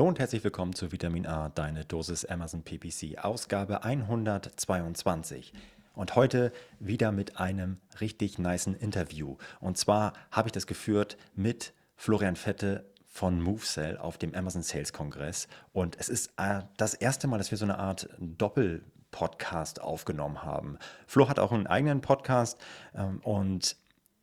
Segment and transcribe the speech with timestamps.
[0.00, 5.52] Hallo und herzlich willkommen zu Vitamin A, deine Dosis Amazon PPC, Ausgabe 122.
[5.92, 9.36] Und heute wieder mit einem richtig niceen Interview.
[9.60, 14.94] Und zwar habe ich das geführt mit Florian Fette von MoveCell auf dem Amazon Sales
[14.94, 15.48] Kongress.
[15.74, 20.44] Und es ist äh, das erste Mal, dass wir so eine Art Doppel- Podcast aufgenommen
[20.44, 20.78] haben.
[21.08, 22.58] Flo hat auch einen eigenen Podcast
[22.94, 23.76] ähm, und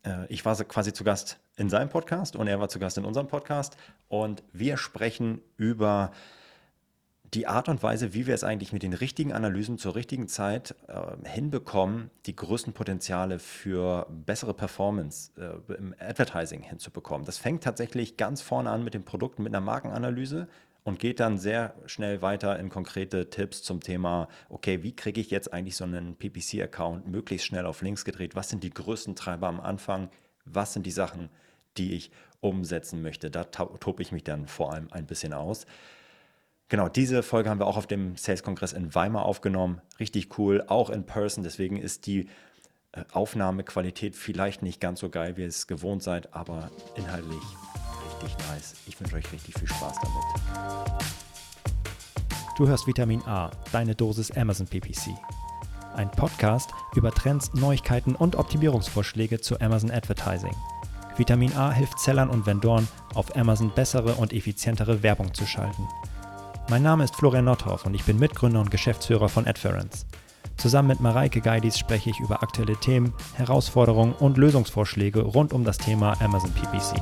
[0.04, 3.06] äh, ich war quasi zu Gast in seinem Podcast und er war zu Gast in
[3.06, 3.76] unserem Podcast.
[4.08, 6.12] Und wir sprechen über
[7.34, 10.76] die Art und Weise, wie wir es eigentlich mit den richtigen Analysen zur richtigen Zeit
[10.88, 17.26] äh, hinbekommen, die größten Potenziale für bessere Performance äh, im Advertising hinzubekommen.
[17.26, 20.48] Das fängt tatsächlich ganz vorne an mit den Produkten, mit einer Markenanalyse
[20.84, 25.30] und geht dann sehr schnell weiter in konkrete Tipps zum Thema, okay, wie kriege ich
[25.30, 28.36] jetzt eigentlich so einen PPC-Account möglichst schnell auf Links gedreht?
[28.36, 30.10] Was sind die größten Treiber am Anfang?
[30.46, 31.47] Was sind die Sachen, die
[31.84, 33.32] ich umsetzen möchte?
[33.32, 35.66] Da tobe ich mich dann vor allem ein bisschen aus.
[36.70, 39.82] Genau, diese Folge haben wir auch auf dem Sales-Kongress in Weimar aufgenommen.
[40.00, 41.44] Richtig cool, auch in Person.
[41.44, 42.28] Deswegen ist die
[42.92, 47.42] äh, Aufnahmequalität vielleicht nicht ganz so geil, wie ihr es gewohnt seid, aber inhaltlich
[48.22, 48.76] richtig nice.
[48.86, 51.08] Ich wünsche euch richtig viel Spaß damit.
[52.58, 55.12] Du hörst Vitamin A, deine Dosis Amazon PPC.
[55.96, 60.56] Ein Podcast über Trends, Neuigkeiten und Optimierungsvorschläge zu Amazon Advertising.
[61.18, 65.88] Vitamin A hilft Sellern und Vendoren, auf Amazon bessere und effizientere Werbung zu schalten.
[66.70, 70.06] Mein Name ist Florian Nordhoff und ich bin Mitgründer und Geschäftsführer von Adference.
[70.58, 75.78] Zusammen mit Mareike Geidis spreche ich über aktuelle Themen, Herausforderungen und Lösungsvorschläge rund um das
[75.78, 77.02] Thema Amazon PPC.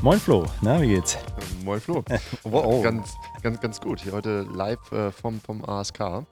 [0.00, 1.18] Moin Flo, na, wie geht's?
[1.64, 2.04] Moin Flo.
[2.44, 2.82] wow.
[2.82, 4.00] Ganz, ganz, ganz gut.
[4.00, 6.24] Hier heute live äh, vom, vom ASK.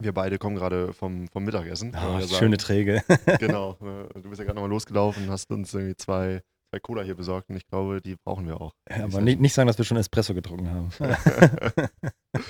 [0.00, 1.94] Wir beide kommen gerade vom, vom Mittagessen.
[1.94, 3.02] Oh, schöne Träge.
[3.38, 3.76] genau.
[3.82, 7.14] Äh, du bist ja gerade nochmal losgelaufen und hast uns irgendwie zwei, zwei Cola hier
[7.14, 8.72] besorgt und ich glaube, die brauchen wir auch.
[8.88, 10.88] Ja, aber nicht, nicht sagen, dass wir schon Espresso getrunken haben.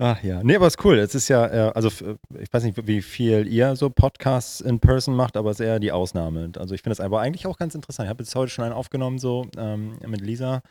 [0.00, 0.98] Ach ja, nee, aber ist cool.
[0.98, 5.16] Es ist ja, äh, also ich weiß nicht, wie viel ihr so Podcasts in Person
[5.16, 6.52] macht, aber es ist eher die Ausnahme.
[6.56, 8.06] Also ich finde es aber eigentlich auch ganz interessant.
[8.06, 10.62] Ich habe jetzt heute schon einen aufgenommen, so ähm, mit Lisa.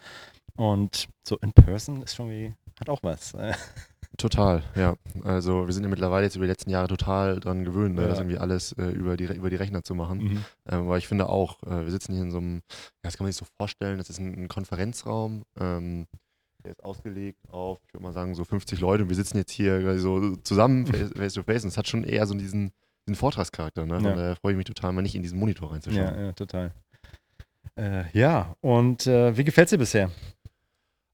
[0.56, 3.34] Und so in Person ist schon wie, hat auch was.
[4.18, 4.96] Total, ja.
[5.24, 8.08] Also wir sind ja mittlerweile jetzt über die letzten Jahre total dran gewöhnt, ne, ja.
[8.08, 10.20] das irgendwie alles äh, über, die, über die Rechner zu machen.
[10.20, 10.46] Mhm.
[10.70, 12.62] Ähm, aber ich finde auch, äh, wir sitzen hier in so einem,
[13.04, 15.44] das kann man sich so vorstellen, das ist ein, ein Konferenzraum.
[15.60, 16.08] Ähm,
[16.64, 19.52] der ist ausgelegt auf, ich würde mal sagen, so 50 Leute und wir sitzen jetzt
[19.52, 20.86] hier so zusammen,
[21.16, 22.72] face to face und es hat schon eher so diesen,
[23.08, 23.86] diesen Vortragscharakter.
[23.86, 24.00] Ne?
[24.02, 24.16] Ja.
[24.16, 26.16] Da freue ich mich total, mal nicht in diesen Monitor reinzuschauen.
[26.16, 26.74] Ja, ja total.
[27.78, 30.12] Äh, ja, und äh, wie gefällt es dir bisher?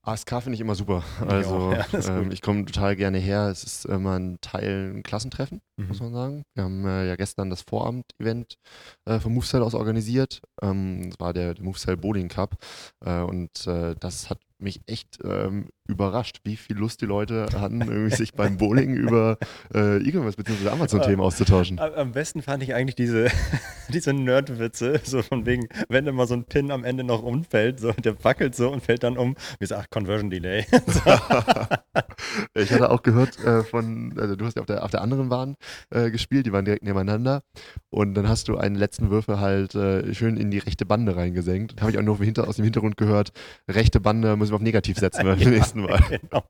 [0.05, 1.01] ASK finde ich immer super.
[1.25, 3.47] Also ja, ähm, ich komme total gerne her.
[3.47, 5.87] Es ist immer ein Teil, ein Klassentreffen, mhm.
[5.87, 6.43] muss man sagen.
[6.55, 8.57] Wir haben äh, ja gestern das Vorabend-Event
[9.05, 10.41] äh, vom MoveCell aus organisiert.
[10.61, 12.57] Ähm, das war der, der MoveCell Bowling Cup.
[13.05, 17.81] Äh, und äh, das hat mich echt ähm, überrascht, wie viel Lust die Leute hatten,
[17.81, 19.37] irgendwie sich beim Bowling über
[19.73, 20.69] äh, E-Commerce bzw.
[20.69, 21.77] Amazon-Themen auszutauschen.
[21.79, 23.27] Am besten fand ich eigentlich diese,
[23.89, 27.91] diese Nerd-Witze, so von wegen, wenn immer so ein Pin am Ende noch umfällt, so,
[27.91, 30.65] der wackelt so und fällt dann um, wie sagt Conversion Delay.
[32.55, 35.27] ich hatte auch gehört äh, von, also du hast ja auf der, auf der anderen
[35.27, 35.57] Bahn
[35.89, 37.43] äh, gespielt, die waren direkt nebeneinander
[37.89, 41.73] und dann hast du einen letzten Würfel halt äh, schön in die rechte Bande reingesenkt.
[41.75, 43.33] Da habe ich auch nur hinter, aus dem Hintergrund gehört,
[43.69, 45.99] rechte Bande müssen auf negativ setzen beim nächsten Mal.
[46.21, 46.43] genau.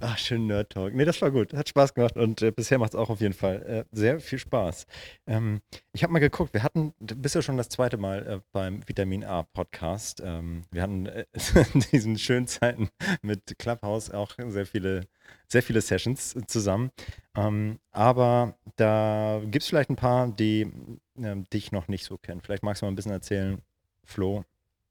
[0.00, 0.94] Ach, schön Nerd Talk.
[0.94, 1.52] Nee, das war gut.
[1.52, 4.38] Hat Spaß gemacht und äh, bisher macht es auch auf jeden Fall äh, sehr viel
[4.38, 4.86] Spaß.
[5.26, 5.60] Ähm,
[5.92, 8.86] ich habe mal geguckt, wir hatten, du bist ja schon das zweite Mal äh, beim
[8.88, 10.22] Vitamin A Podcast.
[10.24, 11.24] Ähm, wir hatten äh,
[11.74, 12.88] in diesen schönen Zeiten
[13.22, 15.02] mit Clubhouse auch sehr viele,
[15.46, 16.90] sehr viele Sessions zusammen.
[17.36, 20.70] Ähm, aber da gibt es vielleicht ein paar, die
[21.16, 22.40] ähm, dich noch nicht so kennen.
[22.40, 23.60] Vielleicht magst du mal ein bisschen erzählen,
[24.04, 24.44] Flo,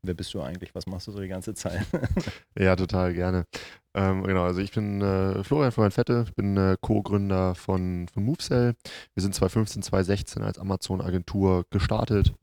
[0.07, 0.73] Wer bist du eigentlich?
[0.73, 1.85] Was machst du so die ganze Zeit?
[2.57, 3.45] ja, total gerne.
[3.94, 8.23] Ähm, genau, also ich bin äh, Florian Florian Fette, ich bin äh, Co-Gründer von, von
[8.23, 8.75] MoveCell.
[9.13, 12.34] Wir sind 2015, 2016 als Amazon-Agentur gestartet,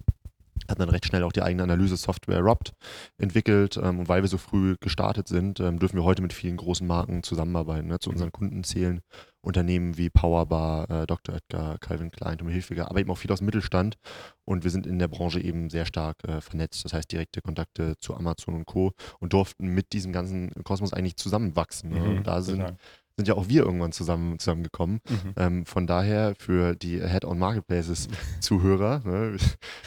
[0.69, 2.75] hatten dann recht schnell auch die eigene Analyse-Software Rupt
[3.17, 3.79] entwickelt.
[3.83, 6.87] Ähm, und weil wir so früh gestartet sind, ähm, dürfen wir heute mit vielen großen
[6.87, 7.89] Marken zusammenarbeiten.
[7.89, 7.99] Ne?
[7.99, 9.01] Zu unseren Kunden zählen
[9.45, 11.37] Unternehmen wie Powerbar, äh, Dr.
[11.37, 13.97] Edgar, Calvin Klein, Tommy Hilfiger, aber eben auch viel aus dem Mittelstand.
[14.45, 16.85] Und wir sind in der Branche eben sehr stark äh, vernetzt.
[16.85, 18.93] Das heißt, direkte Kontakte zu Amazon und Co.
[19.21, 21.91] und durften mit diesem ganzen Kosmos eigentlich zusammenwachsen.
[21.91, 22.01] Ne?
[22.01, 22.75] Mhm, da sind
[23.17, 25.01] sind ja auch wir irgendwann zusammen, zusammengekommen.
[25.09, 25.35] Mhm.
[25.37, 28.09] Ähm, von daher für die Head-on Marketplaces
[28.41, 29.37] Zuhörer, ne,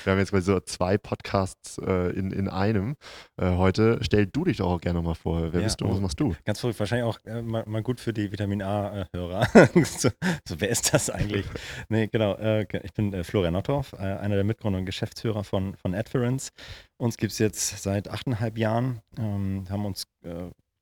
[0.03, 2.95] wir haben jetzt quasi so zwei Podcasts äh, in, in einem
[3.37, 3.99] äh, heute.
[4.01, 5.53] Stell du dich doch auch gerne nochmal vor.
[5.53, 5.89] Wer ja, bist du?
[5.89, 6.35] Was machst du?
[6.45, 9.47] Ganz verrückt, wahrscheinlich auch äh, mal, mal, gut für die Vitamin A-Hörer.
[9.83, 10.09] so,
[10.47, 11.45] so, wer ist das eigentlich?
[11.89, 12.35] nee, genau.
[12.35, 16.51] Äh, ich bin äh, Florian Nottorf, äh, einer der Mitgründer und Geschäftsführer von, von Adference.
[16.97, 20.05] Uns gibt es jetzt seit achteinhalb Jahren, ähm, haben uns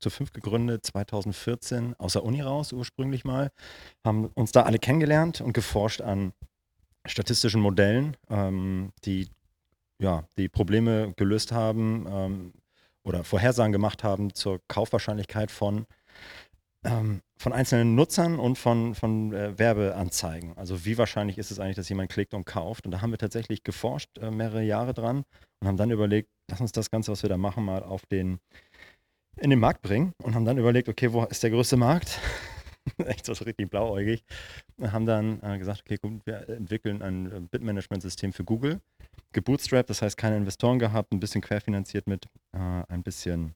[0.05, 3.51] zu fünf gegründet, 2014 aus der Uni raus ursprünglich mal,
[4.03, 6.31] haben uns da alle kennengelernt und geforscht an
[7.07, 9.29] statistischen Modellen, ähm, die
[9.99, 12.53] ja, die Probleme gelöst haben ähm,
[13.03, 15.87] oder Vorhersagen gemacht haben zur Kaufwahrscheinlichkeit von,
[16.83, 20.55] ähm, von einzelnen Nutzern und von, von äh, Werbeanzeigen.
[20.55, 22.85] Also wie wahrscheinlich ist es eigentlich, dass jemand klickt und kauft?
[22.85, 25.23] Und da haben wir tatsächlich geforscht, äh, mehrere Jahre dran
[25.61, 28.39] und haben dann überlegt, lass uns das Ganze, was wir da machen, mal auf den
[29.37, 32.19] in den Markt bringen und haben dann überlegt, okay, wo ist der größte Markt?
[32.97, 34.23] Echt so richtig blauäugig.
[34.77, 38.81] Und haben dann äh, gesagt, okay, gut, wir entwickeln ein äh, Bitmanagement-System für Google.
[39.33, 43.53] Gebootstrapped, das heißt keine Investoren gehabt, ein bisschen querfinanziert mit äh, ein bisschen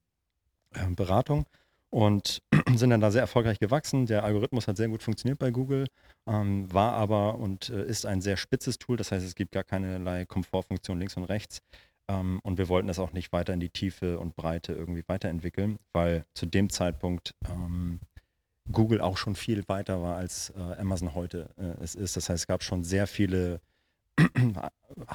[0.73, 1.45] äh, Beratung
[1.89, 2.41] und
[2.75, 4.05] sind dann da sehr erfolgreich gewachsen.
[4.05, 5.87] Der Algorithmus hat sehr gut funktioniert bei Google,
[6.27, 8.97] ähm, war aber und äh, ist ein sehr spitzes Tool.
[8.97, 11.61] Das heißt, es gibt gar keinerlei Komfortfunktion links und rechts.
[12.09, 15.77] Ähm, und wir wollten das auch nicht weiter in die Tiefe und Breite irgendwie weiterentwickeln,
[15.93, 17.99] weil zu dem Zeitpunkt ähm,
[18.71, 22.17] Google auch schon viel weiter war, als äh, Amazon heute äh, es ist.
[22.17, 23.61] Das heißt, es gab schon sehr viele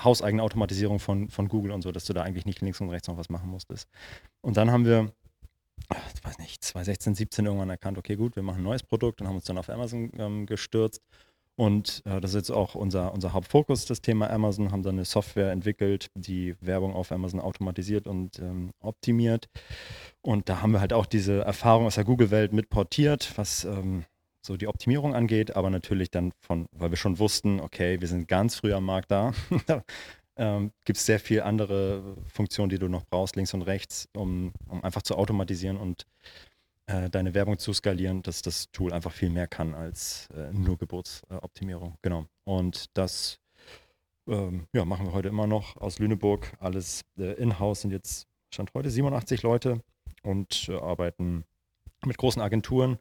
[0.04, 3.08] hauseigene Automatisierung von, von Google und so, dass du da eigentlich nicht links und rechts
[3.08, 3.88] noch was machen musstest.
[4.40, 5.12] Und dann haben wir,
[6.14, 9.26] ich weiß nicht, 2016, 17 irgendwann erkannt, okay, gut, wir machen ein neues Produkt und
[9.26, 11.02] haben uns dann auf Amazon ähm, gestürzt
[11.56, 15.04] und äh, das ist jetzt auch unser, unser Hauptfokus, das Thema Amazon, haben dann eine
[15.04, 19.48] Software entwickelt, die Werbung auf Amazon automatisiert und ähm, optimiert.
[20.20, 24.04] Und da haben wir halt auch diese Erfahrung aus der Google-Welt mitportiert, was ähm,
[24.44, 28.26] so die Optimierung angeht, aber natürlich dann von, weil wir schon wussten, okay, wir sind
[28.26, 29.32] ganz früh am Markt da.
[29.66, 29.84] da
[30.36, 34.52] ähm, gibt es sehr viele andere Funktionen, die du noch brauchst, links und rechts, um,
[34.68, 36.04] um einfach zu automatisieren und
[36.86, 40.76] äh, deine Werbung zu skalieren, dass das Tool einfach viel mehr kann als äh, nur
[40.76, 41.96] Geburtsoptimierung.
[42.02, 42.26] Genau.
[42.44, 43.40] Und das
[44.26, 46.52] ähm, ja, machen wir heute immer noch aus Lüneburg.
[46.58, 49.82] Alles äh, in-house sind jetzt, stand heute 87 Leute
[50.22, 51.44] und äh, arbeiten
[52.04, 52.98] mit großen Agenturen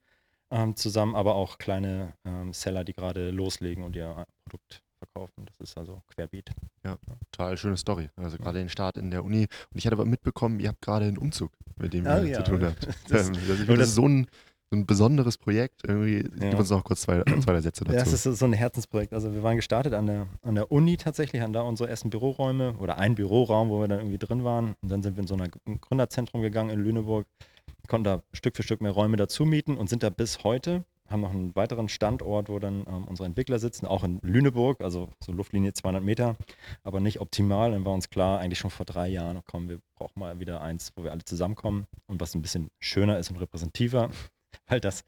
[0.52, 4.82] ähm, zusammen, aber auch kleine ähm, Seller, die gerade loslegen und ihr Produkt
[5.14, 5.46] verkaufen.
[5.46, 6.52] Das ist also querbeet.
[6.84, 6.98] Ja,
[7.32, 8.10] total schöne Story.
[8.16, 9.48] Also gerade den Start in der Uni.
[9.72, 12.44] Und ich hatte aber mitbekommen, ihr habt gerade einen Umzug, mit dem ihr oh, ja.
[12.44, 12.88] zu tun habt.
[13.10, 14.28] Das, ähm, das, das ist so ein,
[14.72, 15.82] ein besonderes Projekt.
[15.88, 16.50] Irgendwie, ja.
[16.50, 17.96] Gib uns noch kurz zwei, zwei Sätze dazu.
[17.96, 19.14] Ja, es ist so ein Herzensprojekt.
[19.14, 22.76] Also wir waren gestartet an der, an der Uni tatsächlich, haben da unsere ersten Büroräume
[22.80, 24.76] oder ein Büroraum, wo wir dann irgendwie drin waren.
[24.82, 27.28] Und dann sind wir in so ein Gründerzentrum gegangen in Lüneburg,
[27.88, 30.84] konnten da Stück für Stück mehr Räume dazu mieten und sind da bis heute
[31.14, 35.10] haben noch einen weiteren Standort, wo dann ähm, unsere Entwickler sitzen, auch in Lüneburg, also
[35.24, 36.36] so Luftlinie 200 Meter,
[36.84, 37.72] aber nicht optimal.
[37.72, 40.92] Dann war uns klar, eigentlich schon vor drei Jahren, komm, wir brauchen mal wieder eins,
[40.96, 44.10] wo wir alle zusammenkommen und was ein bisschen schöner ist und repräsentativer,
[44.68, 45.06] weil das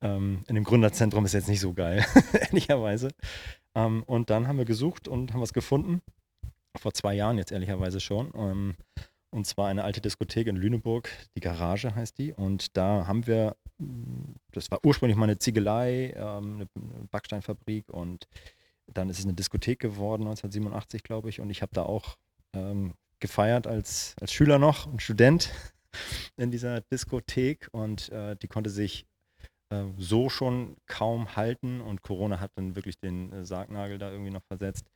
[0.00, 3.08] ähm, in dem Gründerzentrum ist jetzt nicht so geil, ehrlicherweise.
[3.74, 6.00] Ähm, und dann haben wir gesucht und haben was gefunden,
[6.76, 8.30] vor zwei Jahren jetzt ehrlicherweise schon.
[8.34, 8.76] Ähm,
[9.32, 12.32] und zwar eine alte Diskothek in Lüneburg, die Garage heißt die.
[12.32, 13.56] Und da haben wir,
[14.52, 18.26] das war ursprünglich mal eine Ziegelei, ähm, eine Backsteinfabrik und
[18.86, 21.40] dann ist es eine Diskothek geworden, 1987, glaube ich.
[21.40, 22.16] Und ich habe da auch
[22.54, 25.52] ähm, gefeiert als, als Schüler noch und Student
[26.36, 27.68] in dieser Diskothek.
[27.72, 29.06] Und äh, die konnte sich
[29.70, 31.80] äh, so schon kaum halten.
[31.80, 34.86] Und Corona hat dann wirklich den äh, Sargnagel da irgendwie noch versetzt.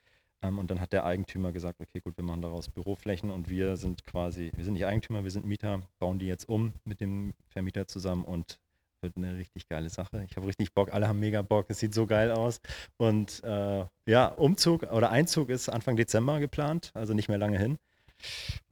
[0.43, 3.77] Ähm, und dann hat der Eigentümer gesagt, okay, gut, wir machen daraus Büroflächen und wir
[3.77, 7.35] sind quasi, wir sind nicht Eigentümer, wir sind Mieter, bauen die jetzt um mit dem
[7.49, 8.59] Vermieter zusammen und
[9.05, 10.27] wird eine richtig geile Sache.
[10.29, 12.61] Ich habe richtig Bock, alle haben mega Bock, es sieht so geil aus.
[12.97, 17.79] Und äh, ja, Umzug oder Einzug ist Anfang Dezember geplant, also nicht mehr lange hin.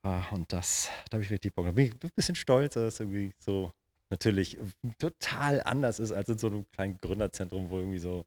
[0.02, 1.66] Ah, und das, da habe ich richtig Bock.
[1.66, 3.70] Da bin ich ein bisschen stolz, dass es irgendwie so
[4.10, 4.58] natürlich
[4.98, 8.24] total anders ist als in so einem kleinen Gründerzentrum, wo irgendwie so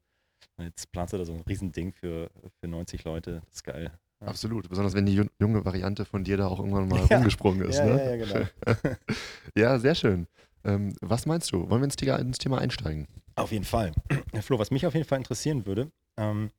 [0.58, 3.42] Jetzt planst du da so ein Riesending für, für 90 Leute.
[3.44, 3.90] Das ist geil.
[4.20, 4.28] Ja.
[4.28, 7.16] Absolut, besonders wenn die junge Variante von dir da auch irgendwann mal ja.
[7.16, 7.78] rumgesprungen ist.
[7.78, 8.18] Ja, ne?
[8.18, 8.46] ja, genau.
[9.54, 10.26] ja, sehr schön.
[10.66, 11.70] Ähm, was meinst du?
[11.70, 13.06] Wollen wir ins, Thema einsteigen?
[13.36, 13.92] Auf jeden Fall.
[14.42, 16.50] Flo, was mich auf jeden Fall interessieren würde, ähm,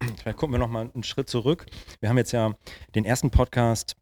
[0.16, 1.66] vielleicht gucken wir nochmal einen Schritt zurück.
[2.00, 2.54] Wir haben jetzt ja
[2.94, 3.96] den ersten Podcast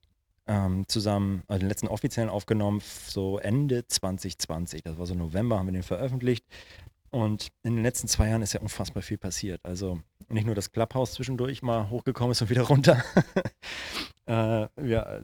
[0.47, 4.83] ähm, zusammen, also den letzten offiziellen aufgenommen, so Ende 2020.
[4.83, 6.45] Das war so November, haben wir den veröffentlicht.
[7.11, 9.61] Und in den letzten zwei Jahren ist ja unfassbar viel passiert.
[9.65, 13.03] Also nicht nur das Clubhouse zwischendurch mal hochgekommen ist und wieder runter.
[14.27, 15.21] äh, ja,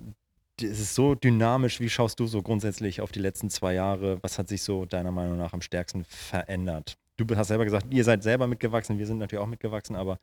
[0.62, 1.80] es ist so dynamisch.
[1.80, 4.18] Wie schaust du so grundsätzlich auf die letzten zwei Jahre?
[4.22, 6.96] Was hat sich so deiner Meinung nach am stärksten verändert?
[7.16, 10.18] Du hast selber gesagt, ihr seid selber mitgewachsen, wir sind natürlich auch mitgewachsen, aber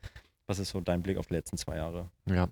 [0.48, 2.10] was ist so dein Blick auf die letzten zwei Jahre?
[2.26, 2.50] Ja,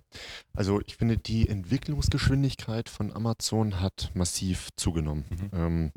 [0.53, 5.25] also ich finde, die Entwicklungsgeschwindigkeit von Amazon hat massiv zugenommen.
[5.29, 5.49] Mhm.
[5.53, 5.91] Ähm,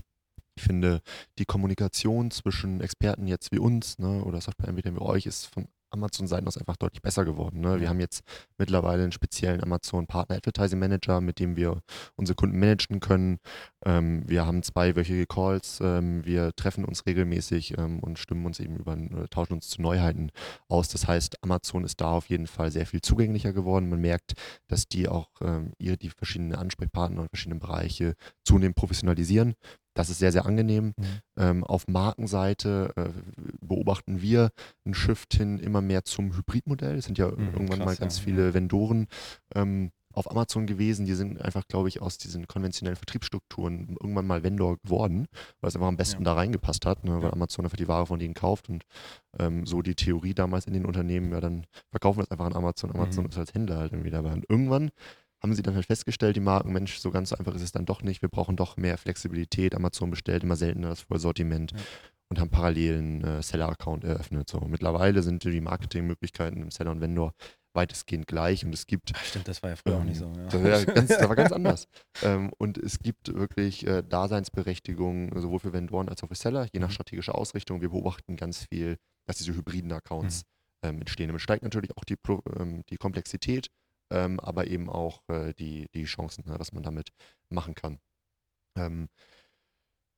[0.56, 1.02] ich finde,
[1.38, 6.46] die Kommunikation zwischen Experten jetzt wie uns ne, oder Softwareanbietern wie euch ist von Amazon-Seiten
[6.46, 7.60] aus einfach deutlich besser geworden.
[7.60, 7.80] Ne?
[7.80, 8.22] Wir haben jetzt
[8.58, 11.80] mittlerweile einen speziellen Amazon Partner Advertising Manager, mit dem wir
[12.16, 13.38] unsere Kunden managen können.
[13.84, 15.80] Ähm, wir haben zweiwöchige Calls.
[15.82, 19.82] Ähm, wir treffen uns regelmäßig ähm, und stimmen uns eben über, äh, tauschen uns zu
[19.82, 20.30] Neuheiten
[20.68, 20.88] aus.
[20.88, 23.88] Das heißt, Amazon ist da auf jeden Fall sehr viel zugänglicher geworden.
[23.88, 24.32] Man merkt,
[24.66, 28.14] dass die auch ähm, ihre, die verschiedenen Ansprechpartner und verschiedenen Bereiche
[28.44, 29.54] zunehmend professionalisieren.
[29.98, 30.94] Das ist sehr, sehr angenehm.
[30.96, 31.04] Mhm.
[31.36, 33.08] Ähm, auf Markenseite äh,
[33.60, 34.50] beobachten wir
[34.84, 36.96] einen Shift hin immer mehr zum Hybridmodell.
[36.98, 38.54] Es sind ja mhm, irgendwann krass, mal ganz ja, viele ja.
[38.54, 39.08] Vendoren
[39.56, 41.04] ähm, auf Amazon gewesen.
[41.04, 45.26] Die sind einfach, glaube ich, aus diesen konventionellen Vertriebsstrukturen irgendwann mal Vendor geworden,
[45.60, 46.26] weil es einfach am besten ja.
[46.26, 48.84] da reingepasst hat, ne, weil Amazon einfach die Ware von denen kauft und
[49.40, 52.54] ähm, so die Theorie damals in den Unternehmen, ja, dann verkaufen wir es einfach an
[52.54, 52.94] Amazon.
[52.94, 53.30] Amazon mhm.
[53.30, 54.32] ist als Händler halt irgendwie dabei.
[54.32, 54.92] Und irgendwann
[55.42, 57.86] haben sie dann halt festgestellt, die Marken, Mensch, so ganz so einfach ist es dann
[57.86, 58.22] doch nicht.
[58.22, 59.74] Wir brauchen doch mehr Flexibilität.
[59.74, 61.78] Amazon bestellt immer seltener das Vollsortiment ja.
[62.28, 64.48] und haben parallel einen äh, Seller-Account eröffnet.
[64.48, 64.60] So.
[64.60, 67.34] Mittlerweile sind die Marketingmöglichkeiten im Seller und Vendor
[67.74, 69.12] weitestgehend gleich und es gibt.
[69.14, 70.32] Ach stimmt, das war ja früher ähm, auch nicht so.
[70.36, 70.46] Ja.
[70.46, 71.88] Das, war ganz, das war ganz anders.
[72.22, 76.80] ähm, und es gibt wirklich äh, Daseinsberechtigungen sowohl für Vendoren als auch für Seller, je
[76.80, 76.92] nach mhm.
[76.92, 77.80] strategischer Ausrichtung.
[77.80, 80.42] Wir beobachten ganz viel, dass diese hybriden Accounts
[80.82, 80.88] mhm.
[80.88, 81.28] ähm, entstehen.
[81.28, 82.16] Damit steigt natürlich auch die,
[82.58, 83.68] ähm, die Komplexität
[84.10, 87.10] ähm, aber eben auch äh, die, die Chancen, ne, was man damit
[87.50, 87.98] machen kann.
[88.76, 89.08] Ähm,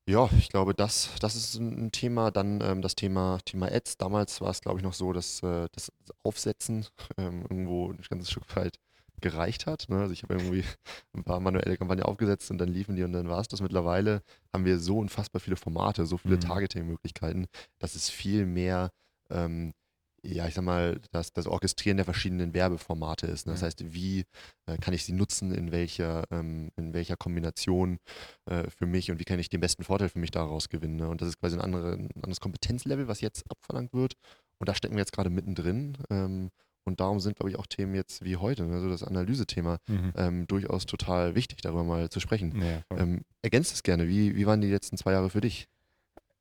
[0.09, 2.31] ja, ich glaube, das, das ist ein Thema.
[2.31, 3.97] Dann ähm, das Thema, Thema Ads.
[3.99, 5.93] Damals war es, glaube ich, noch so, dass äh, das
[6.25, 8.79] Aufsetzen ähm, irgendwo ein ganzes Stück weit
[9.21, 9.89] gereicht hat.
[9.89, 10.01] Ne?
[10.01, 10.65] Also ich habe irgendwie
[11.15, 13.61] ein paar manuelle Kampagnen aufgesetzt und dann liefen die und dann war es das.
[13.61, 16.41] Mittlerweile haben wir so unfassbar viele Formate, so viele mhm.
[16.41, 17.47] Targeting-Möglichkeiten,
[17.79, 18.91] dass es viel mehr
[19.31, 19.75] ähm,
[20.23, 23.47] ja, ich sag mal, das, das Orchestrieren der verschiedenen Werbeformate ist.
[23.47, 23.53] Ne?
[23.53, 24.25] Das heißt, wie
[24.67, 27.99] äh, kann ich sie nutzen, in welcher, ähm, in welcher Kombination
[28.47, 30.97] äh, für mich und wie kann ich den besten Vorteil für mich daraus gewinnen.
[30.97, 31.09] Ne?
[31.09, 34.15] Und das ist quasi ein, andere, ein anderes Kompetenzlevel, was jetzt abverlangt wird.
[34.59, 35.97] Und da stecken wir jetzt gerade mittendrin.
[36.11, 36.50] Ähm,
[36.85, 40.12] und darum sind, glaube ich, auch Themen jetzt wie heute, also das Analysethema, mhm.
[40.17, 42.61] ähm, durchaus total wichtig, darüber mal zu sprechen.
[42.61, 44.09] Ja, ähm, ergänzt es gerne.
[44.09, 45.69] Wie, wie waren die letzten zwei Jahre für dich?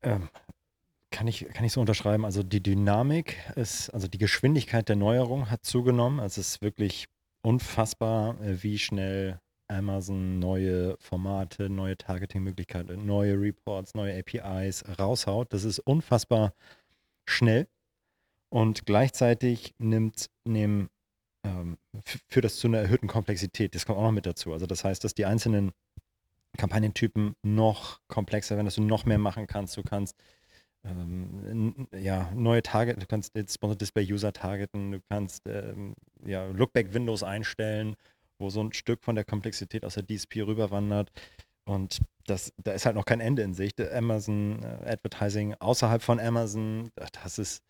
[0.02, 0.30] Ähm,
[1.12, 2.26] kann ich, kann ich so unterschreiben.
[2.26, 6.20] Also die Dynamik ist, also die Geschwindigkeit der Neuerung hat zugenommen.
[6.20, 7.08] Es ist wirklich
[7.42, 15.54] unfassbar, äh, wie schnell Amazon neue Formate, neue Targeting-Möglichkeiten, neue Reports, neue APIs raushaut.
[15.54, 16.54] Das ist unfassbar
[17.26, 17.68] schnell
[18.50, 20.90] und gleichzeitig nimmt nehmen,
[21.44, 21.78] ähm,
[22.28, 23.76] führt das zu einer erhöhten Komplexität.
[23.76, 24.54] Das kommt auch noch mit dazu.
[24.54, 25.72] Also das heißt, dass die einzelnen
[26.58, 29.78] Kampagnentypen noch komplexer werden, dass du noch mehr machen kannst.
[29.78, 30.16] Du kannst
[30.86, 35.96] ähm, ja, neue Target, du kannst jetzt Sponsored Display User targeten, du kannst ähm,
[36.26, 37.96] ja, Lookback Windows einstellen,
[38.38, 41.12] wo so ein Stück von der Komplexität aus der DSP rüberwandert.
[41.66, 43.80] Und das, da ist halt noch kein Ende in Sicht.
[43.82, 47.64] Amazon äh, Advertising außerhalb von Amazon, das ist,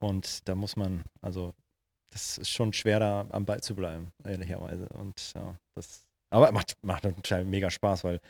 [0.00, 1.54] und da muss man, also
[2.10, 4.88] das ist schon schwer, da am Ball zu bleiben, ehrlicherweise.
[4.90, 8.20] Und ja, das, aber macht, macht total mega Spaß, weil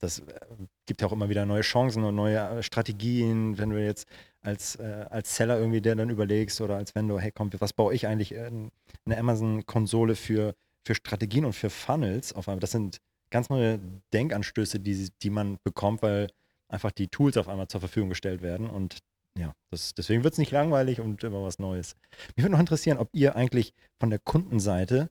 [0.00, 0.40] das äh,
[0.86, 4.06] gibt ja auch immer wieder neue Chancen und neue äh, Strategien, wenn du jetzt
[4.40, 7.94] als, äh, als Seller irgendwie der dann überlegst oder als Vendor, hey komm, was baue
[7.94, 8.70] ich eigentlich eine
[9.06, 12.60] Amazon-Konsole für, für Strategien und für Funnels auf einmal.
[12.60, 12.98] Das sind
[13.30, 13.78] ganz neue
[14.12, 16.28] Denkanstöße, die, die man bekommt, weil
[16.68, 18.98] einfach die Tools auf einmal zur Verfügung gestellt werden und
[19.38, 21.96] ja, das, deswegen wird es nicht langweilig und immer was Neues.
[22.36, 25.10] Mich würde noch interessieren, ob ihr eigentlich von der Kundenseite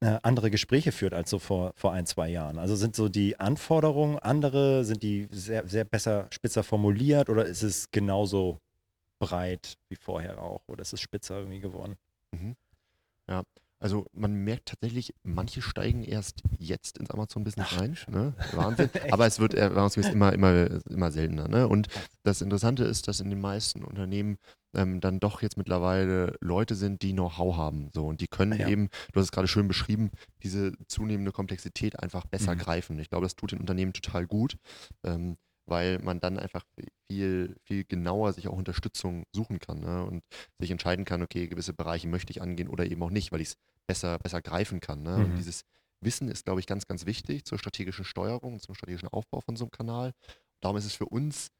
[0.00, 2.58] äh, andere Gespräche führt als so vor, vor ein, zwei Jahren?
[2.58, 7.62] Also sind so die Anforderungen andere, sind die sehr, sehr besser, spitzer formuliert oder ist
[7.62, 8.58] es genauso
[9.20, 11.96] breit wie vorher auch oder ist es spitzer irgendwie geworden?
[12.32, 12.56] Mhm.
[13.28, 13.44] Ja,
[13.80, 17.96] also man merkt tatsächlich, manche steigen erst jetzt ins Amazon-Business rein.
[18.08, 18.34] Ne?
[18.52, 18.90] Wahnsinn.
[19.10, 21.48] Aber es wird erfahrungsgemäß immer, immer, immer seltener.
[21.48, 21.66] Ne?
[21.66, 21.88] Und
[22.22, 24.36] das Interessante ist, dass in den meisten Unternehmen
[24.74, 27.90] ähm, dann doch jetzt mittlerweile Leute sind, die Know-how haben.
[27.92, 28.68] So, und die können ja.
[28.68, 30.10] eben, du hast es gerade schön beschrieben,
[30.42, 32.58] diese zunehmende Komplexität einfach besser mhm.
[32.58, 32.98] greifen.
[32.98, 34.56] Ich glaube, das tut den Unternehmen total gut.
[35.04, 35.36] Ähm,
[35.66, 36.64] weil man dann einfach
[37.08, 40.04] viel, viel genauer sich auch Unterstützung suchen kann ne?
[40.04, 40.24] und
[40.58, 43.50] sich entscheiden kann, okay, gewisse Bereiche möchte ich angehen oder eben auch nicht, weil ich
[43.50, 45.02] es besser, besser greifen kann.
[45.02, 45.18] Ne?
[45.18, 45.24] Mhm.
[45.24, 45.62] Und dieses
[46.00, 49.64] Wissen ist, glaube ich, ganz, ganz wichtig zur strategischen Steuerung, zum strategischen Aufbau von so
[49.64, 50.12] einem Kanal.
[50.60, 51.50] Darum ist es für uns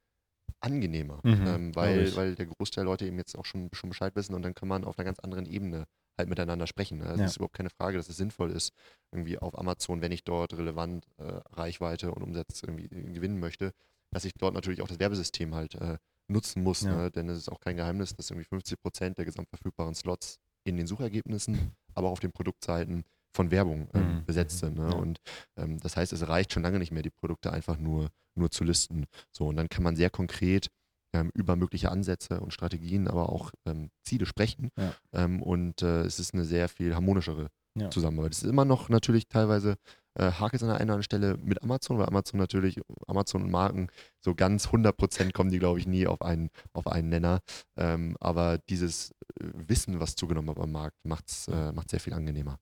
[0.61, 4.15] angenehmer, mhm, ähm, weil, weil der Großteil der Leute eben jetzt auch schon, schon Bescheid
[4.15, 5.87] wissen und dann kann man auf einer ganz anderen Ebene
[6.19, 6.99] halt miteinander sprechen.
[6.99, 7.07] Ne?
[7.07, 7.25] Also Ja.
[7.25, 8.73] Es ist überhaupt keine Frage, dass es sinnvoll ist,
[9.11, 13.73] irgendwie auf Amazon, wenn ich dort relevant äh, Reichweite und Umsatz irgendwie äh, gewinnen möchte,
[14.11, 15.97] dass ich dort natürlich auch das Werbesystem halt äh,
[16.29, 16.83] nutzen muss.
[16.83, 16.95] Ja.
[16.95, 17.11] Ne?
[17.11, 20.87] Denn es ist auch kein Geheimnis, dass irgendwie 50 Prozent der gesamtverfügbaren Slots in den
[20.87, 24.25] Suchergebnissen, aber auch auf den Produktseiten von Werbung ähm, Mhm.
[24.25, 24.77] besetzt sind.
[24.79, 24.89] Ne?
[24.89, 24.95] Ja.
[24.97, 25.19] Und
[25.57, 28.65] ähm, das heißt, es reicht schon lange nicht mehr, die Produkte einfach nur, nur zu
[28.65, 29.05] listen.
[29.33, 30.69] So, und dann kann man sehr konkret
[31.13, 34.71] ähm, über mögliche Ansätze und Strategien, aber auch ähm, Ziele sprechen.
[34.79, 34.95] Ja.
[35.13, 37.91] Ähm, und äh, es ist eine sehr viel harmonischere Ja.
[37.91, 38.33] Zusammenarbeit.
[38.33, 39.77] Es ist immer noch natürlich teilweise
[40.19, 43.43] äh, hakelt es an der einen oder anderen Stelle mit Amazon, weil Amazon natürlich, Amazon
[43.45, 43.89] und Marken,
[44.25, 47.39] so ganz 100% kommen die, glaube ich, nie auf einen, auf einen Nenner.
[47.77, 52.01] Ähm, aber dieses äh, Wissen, was zugenommen hat am Markt, macht es äh, macht's sehr
[52.01, 52.59] viel angenehmer.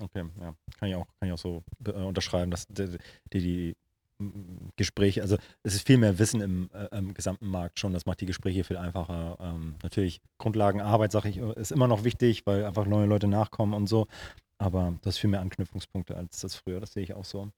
[0.00, 0.54] Okay, ja.
[0.78, 2.98] Kann ich auch, kann ich auch so äh, unterschreiben, dass die,
[3.32, 3.76] die, die
[4.76, 8.20] Gespräche, also es ist viel mehr Wissen im, äh, im gesamten Markt schon, das macht
[8.20, 9.36] die Gespräche viel einfacher.
[9.40, 13.88] Ähm, natürlich, Grundlagenarbeit, sage ich, ist immer noch wichtig, weil einfach neue Leute nachkommen und
[13.88, 14.06] so.
[14.58, 17.50] Aber das ist viel mehr Anknüpfungspunkte als das früher, das sehe ich auch so.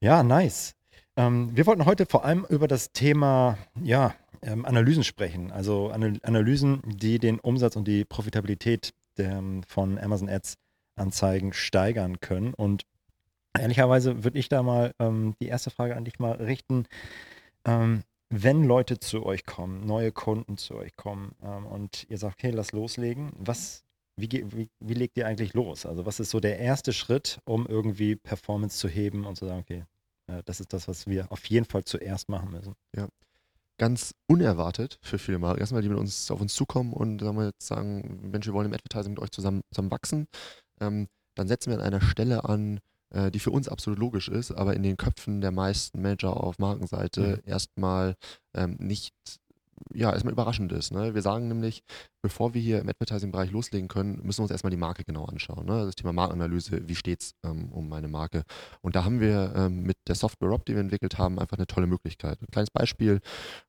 [0.00, 0.74] Ja, nice.
[1.16, 5.50] Ähm, wir wollten heute vor allem über das Thema ja, ähm, Analysen sprechen.
[5.50, 10.54] Also Anal Analysen, die den Umsatz und die Profitabilität der, von Amazon Ads
[10.98, 12.54] Anzeigen steigern können.
[12.54, 12.84] Und
[13.58, 16.86] ehrlicherweise würde ich da mal ähm, die erste Frage an dich mal richten.
[17.64, 22.38] Ähm, wenn Leute zu euch kommen, neue Kunden zu euch kommen ähm, und ihr sagt,
[22.38, 23.84] okay, lass loslegen, was,
[24.16, 25.86] wie, wie, wie legt ihr eigentlich los?
[25.86, 29.60] Also was ist so der erste Schritt, um irgendwie Performance zu heben und zu sagen,
[29.60, 29.84] okay,
[30.26, 32.74] äh, das ist das, was wir auf jeden Fall zuerst machen müssen.
[33.78, 35.60] Ganz unerwartet für viele Marken.
[35.60, 37.22] Erstmal, die mit uns auf uns zukommen und
[37.60, 40.26] sagen, Mensch, wir wollen im Advertising mit euch zusammen, zusammen wachsen.
[40.80, 42.80] Ähm, dann setzen wir an einer Stelle an,
[43.10, 46.58] äh, die für uns absolut logisch ist, aber in den Köpfen der meisten Manager auf
[46.58, 48.16] Markenseite erstmal
[48.54, 49.14] ähm, nicht,
[49.94, 50.92] ja, erstmal überraschend ist.
[50.92, 51.14] Ne?
[51.14, 51.84] Wir sagen nämlich,
[52.20, 55.64] bevor wir hier im Advertising-Bereich loslegen können, müssen wir uns erstmal die Marke genau anschauen.
[55.64, 55.86] Ne?
[55.86, 58.42] Das Thema Markenanalyse, wie steht es ähm, um meine Marke?
[58.82, 61.66] Und da haben wir ähm, mit der Software Rob, die wir entwickelt haben, einfach eine
[61.66, 62.42] tolle Möglichkeit.
[62.42, 63.20] Ein kleines Beispiel,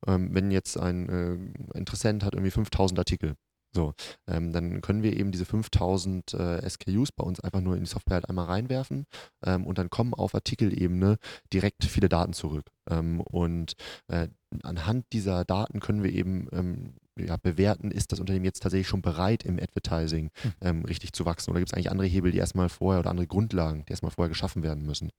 [0.08, 3.36] ähm, wenn jetzt ein äh, Interessent hat irgendwie 5000 Artikel,
[3.72, 3.94] so,
[4.28, 7.90] ähm, dann können wir eben diese 5000 äh, SKUs bei uns einfach nur in die
[7.90, 9.06] Software halt einmal reinwerfen
[9.46, 11.18] ähm, und dann kommen auf Artikelebene
[11.54, 12.66] direkt viele Daten zurück.
[12.90, 13.74] Ähm, und
[14.08, 14.30] äh,
[14.64, 16.96] anhand dieser Daten können wir eben ähm,
[17.26, 20.54] ja, bewerten, ist das Unternehmen jetzt tatsächlich schon bereit, im Advertising Hm.
[20.62, 21.52] ähm, richtig zu wachsen?
[21.52, 24.30] Oder gibt es eigentlich andere Hebel, die erstmal vorher oder andere Grundlagen, die erstmal vorher
[24.30, 25.10] geschaffen werden müssen?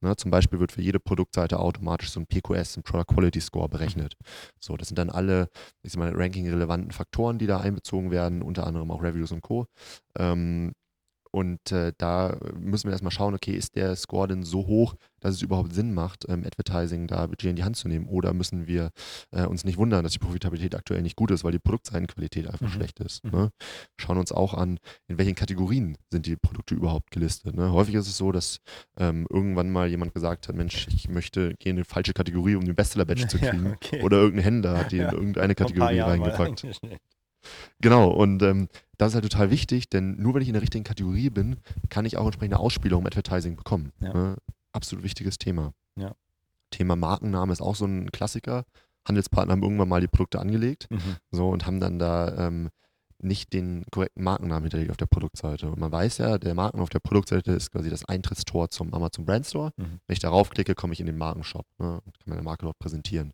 [0.00, 3.68] Ne, zum Beispiel wird für jede Produktseite automatisch so ein PQS, ein Product Quality Score
[3.68, 4.14] berechnet.
[4.60, 5.48] So, das sind dann alle,
[5.82, 9.66] ich sag mal, ranking-relevanten Faktoren, die da einbezogen werden, unter anderem auch Reviews und Co.
[10.18, 10.72] Ähm,
[11.34, 15.34] und äh, da müssen wir erstmal schauen, okay, ist der Score denn so hoch, dass
[15.34, 18.06] es überhaupt Sinn macht, ähm, Advertising da Budget in die Hand zu nehmen?
[18.06, 18.90] Oder müssen wir
[19.32, 22.66] äh, uns nicht wundern, dass die Profitabilität aktuell nicht gut ist, weil die Produktseitenqualität einfach
[22.68, 22.70] Mhm.
[22.72, 23.24] schlecht ist?
[23.24, 23.30] Mhm.
[23.32, 23.50] Ne?
[23.98, 27.56] Schauen uns auch an, in welchen Kategorien sind die Produkte überhaupt gelistet.
[27.56, 27.72] Ne?
[27.72, 28.58] Häufig ist es so, dass
[28.96, 32.64] ähm, irgendwann mal jemand gesagt hat, Mensch, ich möchte gehen in eine falsche Kategorie, um
[32.64, 33.72] den Bestseller-Badge zu Ja, kriegen.
[33.72, 34.02] okay.
[34.02, 36.64] Oder irgendein Händler hat die Ja, in irgendeine Kategorie reingepackt.
[37.80, 40.84] Genau, und ähm, das ist halt total wichtig, denn nur wenn ich in der richtigen
[40.84, 41.56] Kategorie bin,
[41.88, 43.92] kann ich auch entsprechende Ausspielung im Advertising bekommen.
[44.00, 44.12] Ja.
[44.12, 44.36] Ne?
[44.72, 45.72] Absolut wichtiges Thema.
[45.96, 46.14] Ja.
[46.70, 48.64] Thema Markenname ist auch so ein Klassiker.
[49.06, 51.16] Handelspartner haben irgendwann mal die Produkte angelegt Mhm.
[51.30, 52.70] so und haben dann da ähm,
[53.24, 55.70] nicht den korrekten Markennamen hinterlegt auf der Produktseite.
[55.70, 59.24] Und man weiß ja, der Marken auf der Produktseite ist quasi das Eintrittstor zum Amazon
[59.24, 59.72] Brand Store.
[59.76, 60.00] Mhm.
[60.06, 62.78] Wenn ich darauf klicke, komme ich in den Markenshop ne, und kann meine Marke dort
[62.78, 63.32] präsentieren.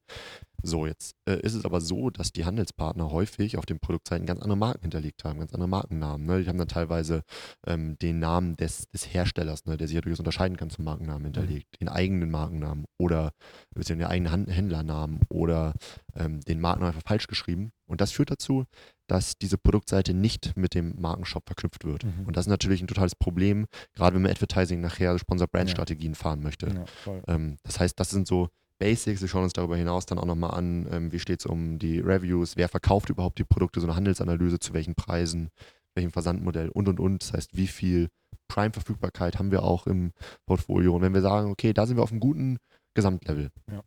[0.63, 4.41] So, jetzt äh, ist es aber so, dass die Handelspartner häufig auf den Produktseiten ganz
[4.41, 6.27] andere Marken hinterlegt haben, ganz andere Markennamen.
[6.27, 6.43] Ne?
[6.43, 7.23] Die haben dann teilweise
[7.67, 11.25] ähm, den Namen des, des Herstellers, ne, der sich ja durchaus unterscheiden kann zum Markennamen
[11.25, 13.33] hinterlegt, den eigenen Markennamen oder
[13.75, 15.75] den eigenen Händlernamen oder
[16.15, 17.73] ähm, den Markennamen einfach falsch geschrieben.
[17.87, 18.67] Und das führt dazu,
[19.11, 22.05] dass diese Produktseite nicht mit dem Markenshop verknüpft wird.
[22.05, 22.27] Mhm.
[22.27, 26.69] Und das ist natürlich ein totales Problem, gerade wenn man Advertising nachher Sponsor-Brand-Strategien fahren möchte.
[27.07, 27.13] Ja.
[27.27, 29.21] Ähm, das heißt, das sind so Basics.
[29.21, 31.99] Wir schauen uns darüber hinaus dann auch nochmal an, ähm, wie steht es um die
[31.99, 35.51] Reviews, wer verkauft überhaupt die Produkte, so eine Handelsanalyse, zu welchen Preisen,
[35.95, 37.23] welchem Versandmodell und und und.
[37.23, 38.09] Das heißt, wie viel
[38.49, 40.13] Prime-Verfügbarkeit haben wir auch im
[40.47, 40.95] Portfolio.
[40.95, 42.59] Und wenn wir sagen, okay, da sind wir auf einem guten
[42.95, 43.83] Gesamtlevel, Ja.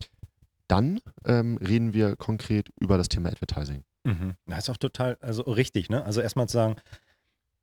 [0.74, 3.84] Dann ähm, reden wir konkret über das Thema Advertising.
[4.04, 4.34] Mhm.
[4.48, 6.04] Das ist auch total, also richtig, ne?
[6.04, 6.78] Also erstmal zu sagen,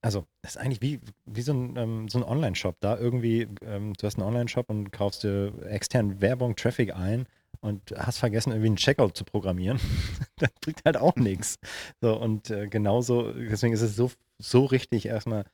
[0.00, 2.76] also das ist eigentlich wie, wie so ein, ähm, so ein Online-Shop.
[2.80, 7.26] Da irgendwie, ähm, du hast einen Online-Shop und kaufst dir extern Werbung, Traffic ein
[7.60, 9.80] und hast vergessen, irgendwie einen Checkout zu programmieren.
[10.36, 11.58] das bringt halt auch nichts.
[12.00, 15.44] So, und äh, genauso, deswegen ist es so, so richtig, erstmal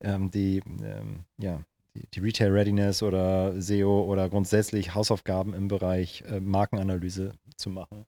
[0.00, 1.60] ähm, die, ähm, ja,
[1.94, 8.06] die, die Retail Readiness oder SEO oder grundsätzlich Hausaufgaben im Bereich äh, Markenanalyse zu machen.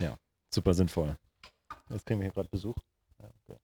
[0.00, 0.16] Ja,
[0.54, 1.16] super sinnvoll.
[1.90, 2.76] Jetzt kriegen wir hier gerade Besuch.
[3.20, 3.58] Ja, okay.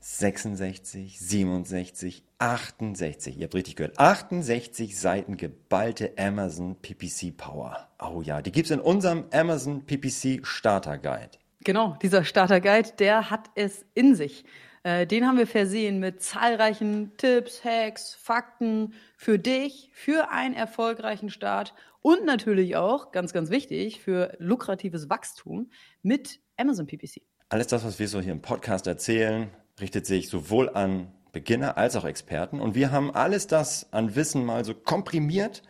[0.00, 3.38] 66, 67, 68.
[3.38, 3.98] Ihr habt richtig gehört.
[3.98, 7.88] 68 Seiten geballte Amazon PPC Power.
[7.98, 11.38] Oh ja, die gibt's in unserem Amazon PPC Starter Guide.
[11.60, 14.44] Genau, dieser Starter Guide, der hat es in sich.
[14.84, 21.30] Äh, den haben wir versehen mit zahlreichen Tipps, Hacks, Fakten für dich, für einen erfolgreichen
[21.30, 25.70] Start und natürlich auch, ganz, ganz wichtig, für lukratives Wachstum
[26.02, 27.22] mit Amazon PPC.
[27.48, 29.48] Alles das, was wir so hier im Podcast erzählen,
[29.80, 32.60] richtet sich sowohl an Beginner als auch Experten.
[32.60, 35.62] Und wir haben alles das an Wissen mal so komprimiert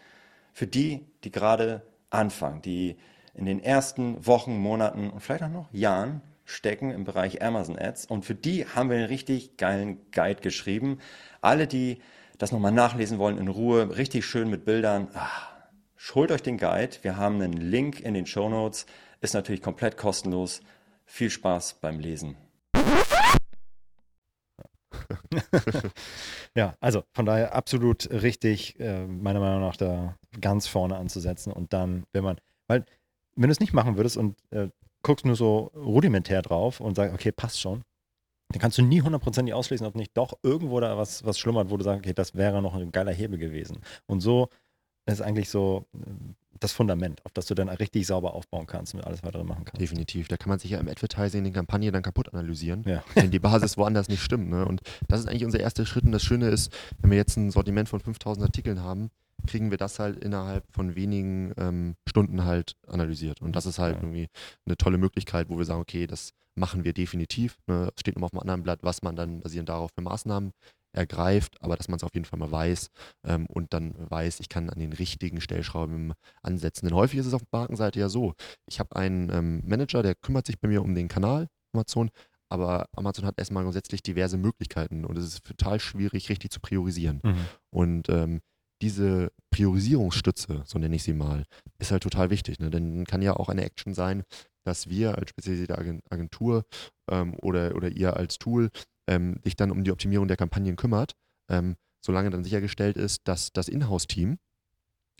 [0.52, 2.96] für die, die gerade anfangen, die
[3.32, 8.06] in den ersten Wochen, Monaten und vielleicht auch noch Jahren stecken im Bereich Amazon Ads.
[8.06, 10.98] Und für die haben wir einen richtig geilen Guide geschrieben.
[11.40, 11.98] Alle, die
[12.38, 15.52] das nochmal nachlesen wollen in Ruhe, richtig schön mit Bildern, ach,
[16.14, 16.96] holt euch den Guide.
[17.02, 18.86] Wir haben einen Link in den Show Notes.
[19.20, 20.60] Ist natürlich komplett kostenlos.
[21.06, 22.36] Viel Spaß beim Lesen.
[26.56, 31.72] ja, also von daher absolut richtig, äh, meiner Meinung nach, da ganz vorne anzusetzen und
[31.72, 32.84] dann, wenn man, weil,
[33.34, 34.68] wenn du es nicht machen würdest und äh,
[35.04, 37.82] guckst nur so rudimentär drauf und sagst, okay, passt schon,
[38.50, 41.76] dann kannst du nie hundertprozentig ausschließen, ob nicht doch irgendwo da was, was schlummert, wo
[41.76, 43.78] du sagst, okay, das wäre noch ein geiler Hebel gewesen.
[44.06, 44.48] Und so
[45.06, 45.98] ist eigentlich so äh,
[46.60, 49.80] das Fundament, auf das du dann richtig sauber aufbauen kannst und alles weitere machen kannst.
[49.80, 50.28] Definitiv.
[50.28, 53.02] Da kann man sich ja im Advertising den Kampagne dann kaputt analysieren, Ja.
[53.14, 54.50] wenn die Basis woanders nicht stimmt.
[54.50, 54.64] Ne?
[54.64, 56.04] Und das ist eigentlich unser erster Schritt.
[56.04, 59.10] Und das Schöne ist, wenn wir jetzt ein Sortiment von 5000 Artikeln haben,
[59.46, 63.40] kriegen wir das halt innerhalb von wenigen ähm, Stunden halt analysiert.
[63.42, 64.02] Und das ist halt Ja.
[64.02, 64.28] irgendwie
[64.66, 67.58] eine tolle Möglichkeit, wo wir sagen, okay, das machen wir definitiv.
[67.66, 67.90] Ne?
[67.94, 70.52] Es steht nochmal auf dem anderen Blatt, was man dann basierend darauf für Maßnahmen
[70.92, 72.88] ergreift, aber dass man es auf jeden Fall mal weiß
[73.26, 76.86] ähm, und dann weiß, ich kann an den richtigen Stellschrauben ansetzen.
[76.86, 78.34] Denn häufig ist es auf der Markenseite ja so,
[78.66, 82.10] ich habe einen ähm, Manager, der kümmert sich bei mir um den Kanal Amazon,
[82.48, 87.20] aber Amazon hat erstmal grundsätzlich diverse Möglichkeiten und es ist total schwierig, richtig zu priorisieren.
[87.24, 87.46] Mhm.
[87.70, 88.40] Und ähm,
[88.82, 91.44] diese Priorisierungsstütze, so nenne ich sie mal,
[91.78, 92.58] ist halt total wichtig.
[92.58, 92.70] Ne?
[92.70, 94.24] Denn kann ja auch eine Action sein,
[94.64, 96.64] dass wir als spezialisierte Agen- Agentur
[97.10, 98.70] ähm, oder, oder ihr als Tool
[99.06, 101.12] ähm, dich dann um die Optimierung der Kampagnen kümmert,
[101.50, 104.38] ähm, solange dann sichergestellt ist, dass das Inhouse-Team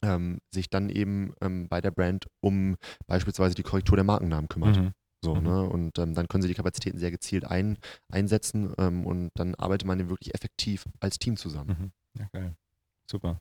[0.02, 4.78] ähm, sich dann eben ähm, bei der Brand um beispielsweise die Korrektur der Markennamen kümmert.
[4.78, 4.92] Mhm.
[5.22, 5.42] So, Mhm.
[5.42, 5.62] ne?
[5.62, 7.78] Und ähm, dann können sie die Kapazitäten sehr gezielt ein,
[8.12, 11.92] einsetzen und dann arbeitet man wirklich effektiv als Team zusammen.
[12.14, 12.20] Mhm.
[12.20, 12.56] Ja, geil.
[13.10, 13.40] Super.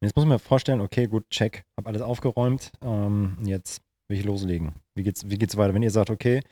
[0.00, 2.70] Jetzt muss ich mir vorstellen, okay, gut, check, hab alles aufgeräumt.
[2.82, 4.74] Ähm, jetzt will ich loslegen.
[4.94, 5.74] Wie geht's, wie geht's weiter?
[5.74, 6.42] Wenn ihr sagt, okay,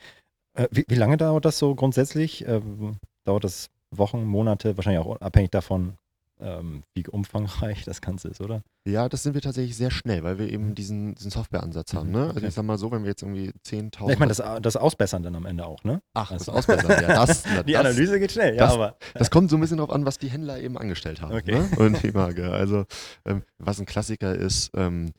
[0.53, 2.45] äh, wie, wie lange dauert das so grundsätzlich?
[2.45, 5.97] Ähm, dauert das Wochen, Monate, wahrscheinlich auch abhängig davon,
[6.39, 8.61] ähm, wie umfangreich das Ganze ist, oder?
[8.87, 12.07] Ja, das sind wir tatsächlich sehr schnell, weil wir eben diesen, diesen Softwareansatz haben.
[12.07, 12.21] Mhm, Ne?
[12.27, 12.47] Also okay.
[12.47, 14.07] ich sag mal so, wenn wir jetzt irgendwie 10.000...
[14.07, 16.01] Ja, ich meine, das, das Ausbessern dann am Ende auch, ne?
[16.13, 17.25] Ach, das Also- Ausbessern, ja.
[17.25, 18.97] Das, Die das, Analyse geht schnell, das- ja, aber.
[19.13, 21.33] Das kommt so ein bisschen drauf an, was die Händler eben angestellt haben.
[21.35, 21.51] Okay.
[21.59, 21.69] Ne?
[21.77, 22.51] Und die Marke.
[22.51, 22.85] Also,
[23.25, 25.11] ähm, was ein Klassiker ist, ähm,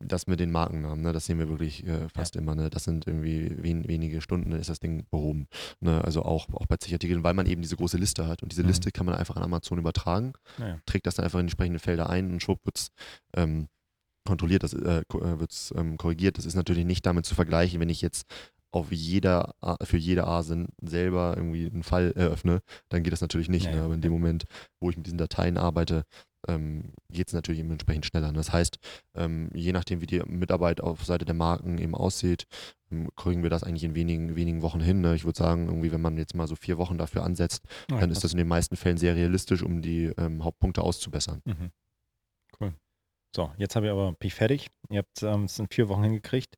[0.00, 1.12] das mit den Markennamen, ne?
[1.12, 2.54] das sehen wir wirklich äh, fast immer.
[2.54, 2.70] Ne?
[2.70, 5.48] Das sind irgendwie wen, wenige Stunden, dann ist das Ding behoben.
[5.80, 6.02] Ne?
[6.04, 8.42] Also auch, auch bei zig Artikeln, weil man eben diese große Liste hat.
[8.42, 8.68] Und diese Mhm.
[8.68, 10.78] Liste kann man einfach an Amazon übertragen, Naja.
[10.86, 12.90] trägt das dann einfach in entsprechende Felder ein und schwupp wird es
[13.34, 13.68] ähm,
[14.26, 16.36] kontrolliert, das äh, äh, wird's, ähm, korrigiert.
[16.38, 18.26] Das ist natürlich nicht damit zu vergleichen, wenn ich jetzt
[18.72, 23.66] auf jeder, für jede ASIN selber irgendwie einen Fall eröffne, dann geht das natürlich nicht.
[23.66, 23.76] Ja, ne?
[23.78, 23.84] ja.
[23.84, 24.44] Aber in dem Moment,
[24.80, 26.04] wo ich mit diesen Dateien arbeite,
[26.48, 28.32] ähm, geht es natürlich eben entsprechend schneller.
[28.32, 28.78] Das heißt,
[29.14, 32.46] ähm, je nachdem, wie die Mitarbeit auf Seite der Marken eben aussieht,
[32.90, 35.00] ähm, kriegen wir das eigentlich in wenigen, wenigen Wochen hin.
[35.00, 35.14] Ne?
[35.14, 38.10] Ich würde sagen, irgendwie, wenn man jetzt mal so vier Wochen dafür ansetzt, Ja, dann
[38.10, 41.42] ist das in den meisten Fällen sehr realistisch, um die ähm, Hauptpunkte auszubessern.
[41.44, 41.70] Mhm.
[42.60, 42.74] Cool.
[43.34, 44.68] So, jetzt habe ich aber ich fertig.
[44.88, 46.56] Ihr habt ähm, es in vier Wochen hingekriegt.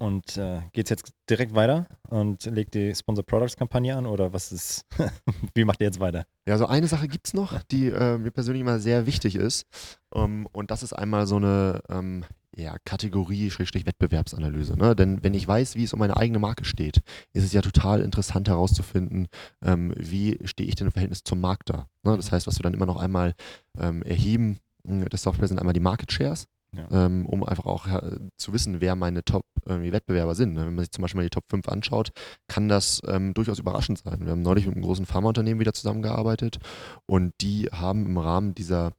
[0.00, 4.32] Und äh, geht es jetzt direkt weiter und legt die Sponsor Products Kampagne an oder
[4.32, 4.86] was ist,
[5.54, 6.24] wie macht ihr jetzt weiter?
[6.48, 9.66] Ja, so eine Sache gibt es noch, die äh, mir persönlich immer sehr wichtig ist.
[10.14, 12.24] Ähm, und das ist einmal so eine ähm,
[12.56, 14.78] ja, Kategorie, Schrägstrich Wettbewerbsanalyse.
[14.78, 14.96] Ne?
[14.96, 17.02] Denn wenn ich weiß, wie es um meine eigene Marke steht,
[17.34, 19.28] ist es ja total interessant herauszufinden,
[19.62, 21.88] ähm, wie stehe ich denn im Verhältnis zum Markt da.
[22.04, 22.16] Ne?
[22.16, 23.34] Das heißt, was wir dann immer noch einmal
[23.78, 26.46] ähm, erheben, mh, das Software sind einmal die Market Shares.
[26.72, 27.06] Ja.
[27.06, 30.54] Ähm, um einfach auch äh, zu wissen, wer meine Top-Wettbewerber sind.
[30.54, 30.66] Ne?
[30.66, 32.12] Wenn man sich zum Beispiel mal die Top 5 anschaut,
[32.46, 34.20] kann das ähm, durchaus überraschend sein.
[34.24, 36.58] Wir haben neulich mit einem großen Pharmaunternehmen wieder zusammengearbeitet
[37.06, 38.92] und die haben im Rahmen dieser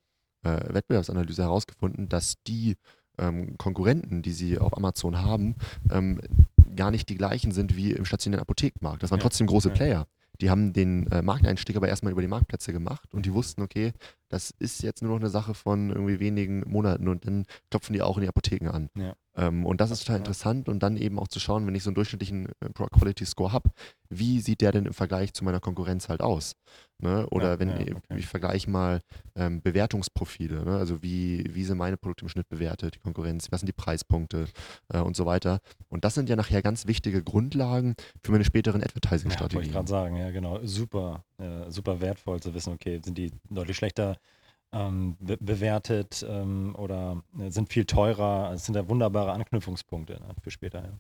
[0.44, 2.76] äh, Wettbewerbsanalyse herausgefunden, dass die
[3.18, 5.56] ähm, Konkurrenten, die sie auf Amazon haben,
[5.92, 6.20] ähm,
[6.76, 9.04] gar nicht die gleichen sind wie im stationären Apothekenmarkt.
[9.04, 9.76] Das waren Ja, trotzdem große ja.
[9.76, 10.08] Player.
[10.40, 13.94] Die haben den äh, Markteinstieg aber erstmal über die Marktplätze gemacht und die wussten, okay,
[14.32, 18.02] das ist jetzt nur noch eine Sache von irgendwie wenigen Monaten und dann klopfen die
[18.02, 18.90] auch in die Apotheken an.
[18.96, 19.14] Ja.
[19.42, 21.90] Ähm, und das ist total interessant und dann eben auch zu schauen, wenn ich so
[21.90, 23.72] einen durchschnittlichen äh, Product Quality Score habe,
[24.10, 26.56] wie sieht der denn im Vergleich zu meiner Konkurrenz halt aus?
[27.00, 27.26] Ne?
[27.32, 28.18] Oder Ja, wenn ja, ich, okay.
[28.18, 29.02] ich vergleiche mal
[29.36, 30.78] ähm, Bewertungsprofile, ne?
[30.78, 34.46] also wie, wie sind meine Produkte im Schnitt bewertet, die Konkurrenz, was sind die Preispunkte
[34.94, 35.60] äh, und so weiter.
[35.90, 39.72] Und das sind ja nachher ganz wichtige Grundlagen für meine späteren Ja, wollte ich Advertising-Strategien.
[39.72, 40.60] gerade sagen, ja, genau.
[40.64, 44.18] Super, äh, super wertvoll zu wissen, okay, sind die deutlich schlechter
[44.74, 48.52] ähm, be bewertet ähm, oder äh, sind viel teurer.
[48.54, 50.84] Es sind ja wunderbare Anknüpfungspunkte ne, für später.
[50.84, 51.00] Ja.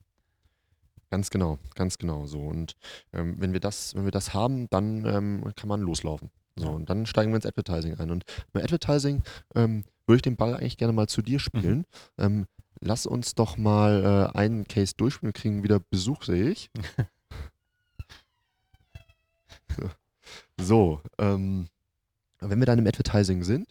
[1.09, 2.39] Ganz genau, ganz genau so.
[2.39, 2.75] Und
[3.13, 6.29] ähm, wenn wir das, wenn wir das haben, dann ähm, kann man loslaufen.
[6.55, 8.11] So, und dann steigen wir ins Advertising ein.
[8.11, 9.23] Und bei Advertising
[9.55, 11.85] ähm, würde ich den Ball eigentlich gerne mal zu dir spielen.
[12.17, 12.45] Ähm,
[12.81, 15.33] lass uns doch mal äh, einen Case durchspielen.
[15.33, 16.69] Wir kriegen wieder Besuch, sehe ich.
[20.59, 21.67] so, ähm,
[22.41, 23.67] wenn wir dann im Advertising sind,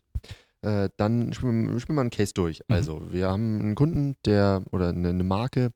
[0.62, 2.60] äh, dann spielen wir, spielen wir einen Case durch.
[2.68, 2.74] Mhm.
[2.74, 5.72] Also, wir haben einen Kunden, der oder eine, eine Marke,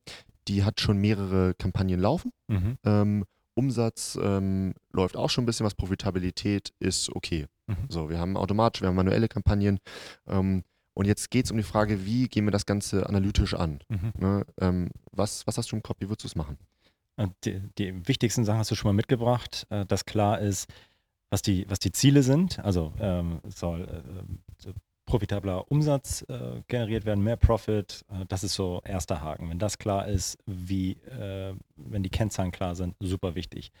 [0.47, 2.31] die hat schon mehrere Kampagnen laufen.
[2.47, 2.77] Mhm.
[2.83, 7.47] Ähm, Umsatz ähm, läuft auch schon ein bisschen was, Profitabilität ist okay.
[7.67, 7.75] Mhm.
[7.89, 9.79] So, wir haben automatisch, wir haben manuelle Kampagnen.
[10.27, 13.79] Ähm, und jetzt geht es um die Frage, wie gehen wir das Ganze analytisch an?
[13.89, 14.13] Mhm.
[14.17, 14.45] Ne?
[14.59, 15.97] Ähm, was, was hast du im Kopf?
[15.99, 16.57] Wie würdest du es machen?
[17.17, 20.67] Und die, die wichtigsten Sachen hast du schon mal mitgebracht, äh, dass klar ist,
[21.29, 22.59] was die, was die Ziele sind.
[22.59, 24.73] Also ähm, soll äh,
[25.05, 28.03] profitabler Umsatz äh, generiert werden, mehr Profit.
[28.09, 29.49] Äh, das ist so erster Haken.
[29.49, 33.71] Wenn das klar ist, wie, äh, wenn die Kennzahlen klar sind, super wichtig.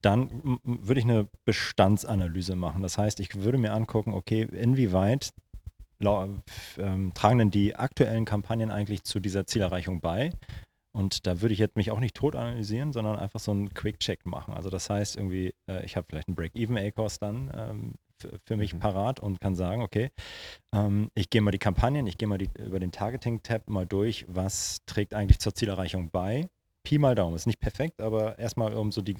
[0.00, 2.82] Dann würde ich eine Bestandsanalyse machen.
[2.82, 5.30] Das heißt, ich würde mir angucken, okay, inwieweit
[6.00, 10.32] ähm, tragen denn die aktuellen Kampagnen eigentlich zu dieser Zielerreichung bei?
[10.94, 14.26] Und da würde ich jetzt mich auch nicht tot analysieren, sondern einfach so einen Quick-Check
[14.26, 14.54] machen.
[14.54, 17.94] Also das heißt irgendwie, äh, ich habe vielleicht einen Break-Even-A-Cost dann ähm,
[18.44, 18.78] für, mich Mhm.
[18.78, 20.10] parat und kann sagen, okay,
[20.72, 24.24] ähm, ich gehe mal die Kampagnen, ich gehe mal die, über den Targeting-Tab mal durch,
[24.28, 26.48] was trägt eigentlich zur Zielerreichung bei.
[26.84, 29.16] Pi mal Daumen, ist nicht perfekt, aber erstmal um so die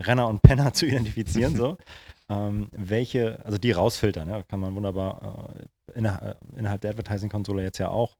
[0.00, 1.78] Renner und Penner zu identifizieren, so.
[2.28, 7.78] Ähm, welche, also die rausfiltern, ja, kann man wunderbar äh, innerhalb, innerhalb der Advertising-Konsole jetzt
[7.78, 8.16] ja auch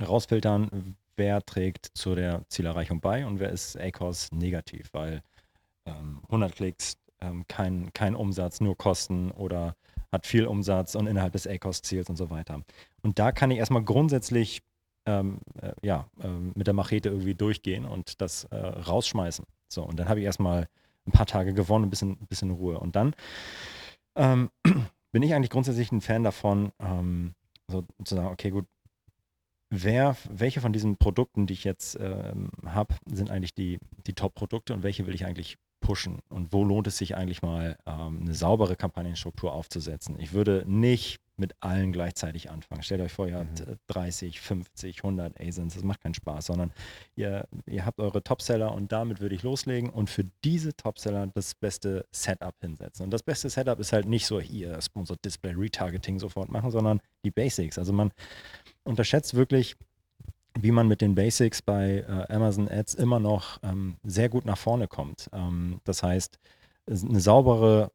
[0.00, 5.22] rausfiltern, wer trägt zu der Zielerreichung bei und wer ist ACOS negativ, weil
[5.86, 9.74] ähm, 100 Klicks, ähm, kein, kein Umsatz, nur Kosten oder
[10.12, 12.62] hat viel Umsatz und innerhalb des ACOS-Ziels und so weiter.
[13.02, 14.62] Und da kann ich erstmal grundsätzlich
[15.06, 19.46] ähm, äh, ja, ähm, mit der Machete irgendwie durchgehen und das äh, rausschmeißen.
[19.68, 20.68] So, und dann habe ich erstmal
[21.06, 22.78] ein paar Tage gewonnen, ein bisschen, ein bisschen Ruhe.
[22.78, 23.14] Und dann
[24.16, 24.50] ähm,
[25.12, 27.34] bin ich eigentlich grundsätzlich ein Fan davon, ähm,
[27.68, 28.66] so zu sagen, okay, gut,
[29.70, 34.74] wer, welche von diesen Produkten, die ich jetzt ähm, habe, sind eigentlich die, die Top-Produkte
[34.74, 36.20] und welche will ich eigentlich pushen?
[36.30, 40.18] Und wo lohnt es sich eigentlich mal, ähm, eine saubere Kampagnenstruktur aufzusetzen?
[40.18, 42.82] Ich würde nicht mit allen gleichzeitig anfangen.
[42.82, 43.74] Stellt euch vor, ihr habt Mhm.
[43.74, 46.72] äh, 30, 50, 100 ASINs, das macht keinen Spaß, sondern
[47.14, 51.54] ihr, ihr habt eure Topseller und damit würde ich loslegen und für diese Topseller das
[51.54, 53.04] beste Setup hinsetzen.
[53.04, 57.00] Und das beste Setup ist halt nicht so hier Sponsored Display Retargeting sofort machen, sondern
[57.22, 57.78] die Basics.
[57.78, 58.12] Also man
[58.86, 59.76] unterschätzt wirklich,
[60.58, 64.58] wie man mit den Basics bei äh, Amazon Ads immer noch ähm, sehr gut nach
[64.58, 65.28] vorne kommt.
[65.32, 66.38] Ähm, das heißt,
[66.88, 67.90] eine saubere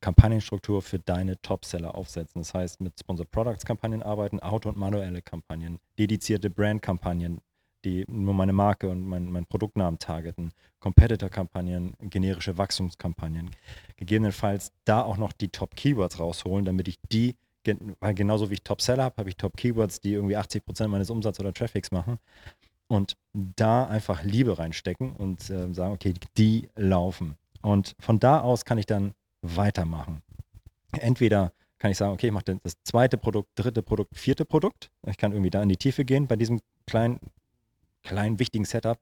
[0.00, 2.40] Kampagnenstruktur für deine Topseller aufsetzen.
[2.40, 7.40] Das heißt, mit Sponsored Products Kampagnen arbeiten, Auto- und manuelle Kampagnen, dedizierte Brand-Kampagnen,
[7.84, 13.50] die nur meine Marke und mein, mein Produktnamen targeten, Competitor-Kampagnen, generische Wachstumskampagnen.
[13.96, 18.62] Gegebenenfalls da auch noch die Top-Keywords rausholen, damit ich die, gen- weil genauso wie ich
[18.62, 22.18] Top-Seller habe, habe ich Top-Keywords, die irgendwie 80% meines Umsatzes oder Traffics machen.
[22.88, 27.36] Und da einfach Liebe reinstecken und äh, sagen, okay, die laufen.
[27.60, 30.22] Und von da aus kann ich dann weitermachen.
[30.92, 34.90] Entweder kann ich sagen, okay, ich mache das zweite Produkt, dritte Produkt, vierte Produkt.
[35.06, 37.18] Ich kann irgendwie da in die Tiefe gehen bei diesem kleinen,
[38.04, 38.98] kleinen wichtigen Setup.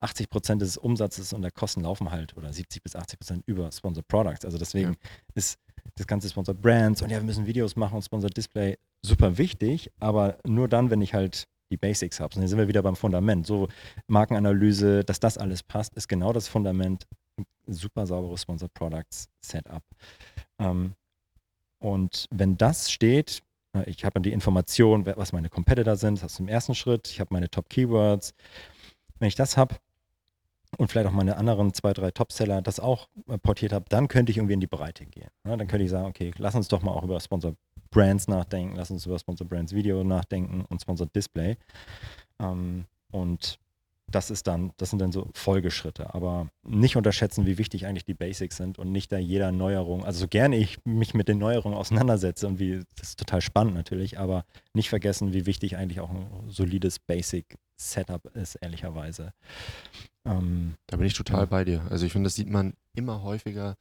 [0.00, 3.70] 80 Prozent des Umsatzes und der Kosten laufen halt oder 70 bis 80 Prozent über
[3.72, 4.44] Sponsored Products.
[4.44, 4.96] Also deswegen
[5.34, 5.58] ist
[5.96, 9.90] das ganze Sponsored Brands und ja, wir müssen Videos machen und Sponsored Display super wichtig,
[10.00, 12.34] aber nur dann, wenn ich halt die Basics habe.
[12.34, 13.46] Und hier sind wir wieder beim Fundament.
[13.46, 13.68] So
[14.06, 17.06] Markenanalyse, dass das alles passt, ist genau das Fundament.
[17.66, 19.82] Super sauberes Sponsored Products Setup.
[20.58, 20.94] Ähm,
[21.78, 23.42] und wenn das steht,
[23.86, 27.32] ich habe die Information, was meine Competitor sind, das ist im ersten Schritt, ich habe
[27.32, 28.32] meine Top Keywords.
[29.18, 29.76] Wenn ich das habe
[30.76, 34.30] und vielleicht auch meine anderen zwei, drei Topseller das auch äh, portiert habe, dann könnte
[34.30, 35.30] ich irgendwie in die Breite gehen.
[35.46, 37.54] Ja, dann könnte ich sagen, okay, lass uns doch mal auch über Sponsor
[37.90, 41.56] Brands nachdenken, lass uns über Sponsor Brands Video nachdenken und Sponsor Display.
[42.40, 43.58] Ähm, und
[44.10, 46.14] das ist dann, das sind dann so Folgeschritte.
[46.14, 50.20] Aber nicht unterschätzen, wie wichtig eigentlich die Basics sind und nicht da jeder Neuerung, also
[50.20, 54.18] so gerne ich mich mit den Neuerungen auseinandersetze und wie, das ist total spannend natürlich,
[54.18, 59.32] aber nicht vergessen, wie wichtig eigentlich auch ein solides Basic-Setup ist, ehrlicherweise.
[60.28, 61.46] Ähm, da bin ich total ja.
[61.46, 61.82] bei dir.
[61.90, 63.76] Also ich finde, das sieht man immer häufiger,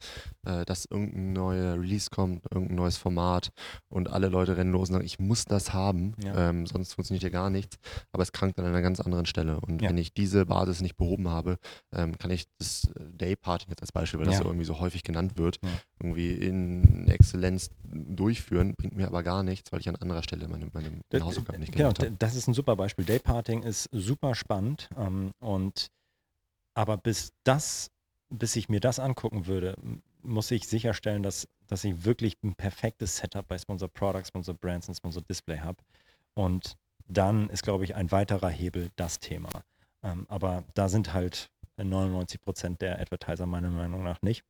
[0.45, 3.49] äh, dass irgendein neuer Release kommt, irgendein neues Format
[3.89, 6.49] und alle Leute rennen los und sagen, ich muss das haben, ja.
[6.49, 7.77] ähm, sonst funktioniert ja gar nichts.
[8.11, 9.59] Aber es krankt an einer ganz anderen Stelle.
[9.59, 9.89] Und ja.
[9.89, 11.57] wenn ich diese Basis nicht behoben habe,
[11.93, 15.37] ähm, kann ich das Dayparting jetzt als Beispiel, weil das so irgendwie so häufig genannt
[15.37, 15.59] wird,
[15.99, 20.69] irgendwie in Exzellenz durchführen, bringt mir aber gar nichts, weil ich an anderer Stelle meine,
[20.73, 22.15] meine, meine Hausaufgaben nicht genau, gemacht habe.
[22.19, 23.05] Das ist ein super Beispiel.
[23.05, 25.89] Dayparting ist super spannend ähm, und
[26.77, 27.89] aber bis das,
[28.29, 29.75] bis ich mir das angucken würde,
[30.21, 34.87] muss ich sicherstellen, dass, dass ich wirklich ein perfektes Setup bei Sponsor Products, Sponsor Brands
[34.87, 35.79] und Sponsor Display habe.
[36.35, 39.49] Und dann ist, glaube ich, ein weiterer Hebel das Thema.
[40.03, 44.43] Ähm, aber da sind halt 99 Prozent der Advertiser meiner Meinung nach nicht.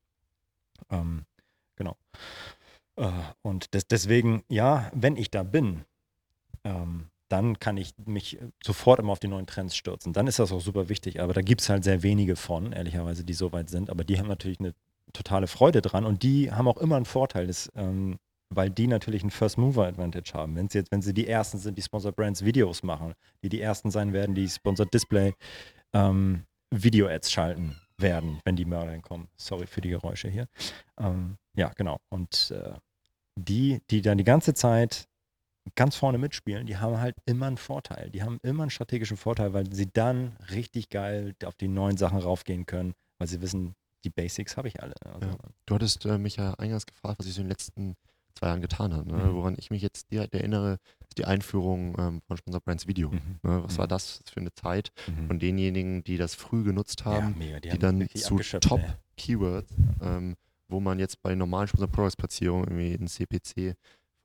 [0.89, 1.25] Ähm,
[1.77, 1.95] genau.
[2.97, 3.09] Äh,
[3.41, 5.85] und des, deswegen, ja, wenn ich da bin,
[6.65, 10.13] ähm, dann kann ich mich sofort immer auf die neuen Trends stürzen.
[10.13, 11.19] Dann ist das auch super wichtig.
[11.21, 13.89] Aber da gibt es halt sehr wenige von, ehrlicherweise, die so weit sind.
[13.89, 14.73] Aber die haben natürlich eine
[15.13, 18.17] totale Freude dran und die haben auch immer einen Vorteil, das, ähm,
[18.49, 20.55] weil die natürlich einen First Mover Advantage haben.
[20.55, 23.13] Wenn sie jetzt, wenn sie die ersten sind, die Sponsor Brands Videos machen,
[23.43, 25.33] die die ersten sein werden, die Sponsor Display
[25.93, 29.27] ähm, Video Ads schalten werden, wenn die Mörder kommen.
[29.37, 30.47] Sorry für die Geräusche hier.
[30.99, 31.97] Ähm, ja, genau.
[32.09, 32.73] Und äh,
[33.37, 35.07] die, die dann die ganze Zeit
[35.75, 38.09] ganz vorne mitspielen, die haben halt immer einen Vorteil.
[38.09, 42.19] Die haben immer einen strategischen Vorteil, weil sie dann richtig geil auf die neuen Sachen
[42.19, 44.93] raufgehen können, weil sie wissen, die Basics habe ich alle.
[45.03, 45.37] Also, ja.
[45.65, 47.95] Du hattest äh, mich ja eingangs gefragt, was ich so in den letzten
[48.37, 49.09] zwei Jahren getan habe.
[49.09, 49.17] Ne?
[49.17, 49.35] Mhm.
[49.35, 50.77] Woran ich mich jetzt direkt erinnere,
[51.09, 53.09] ist die Einführung ähm, von Sponsor Brands Video.
[53.09, 53.39] Mhm.
[53.43, 53.63] Ne?
[53.63, 53.77] Was mhm.
[53.79, 55.27] war das für eine Zeit mhm.
[55.27, 60.35] von denjenigen, die das früh genutzt haben, ja, mega, die, die dann zu Top-Keywords, ähm,
[60.67, 63.75] wo man jetzt bei normalen Sponsor Products Platzierungen irgendwie in CPC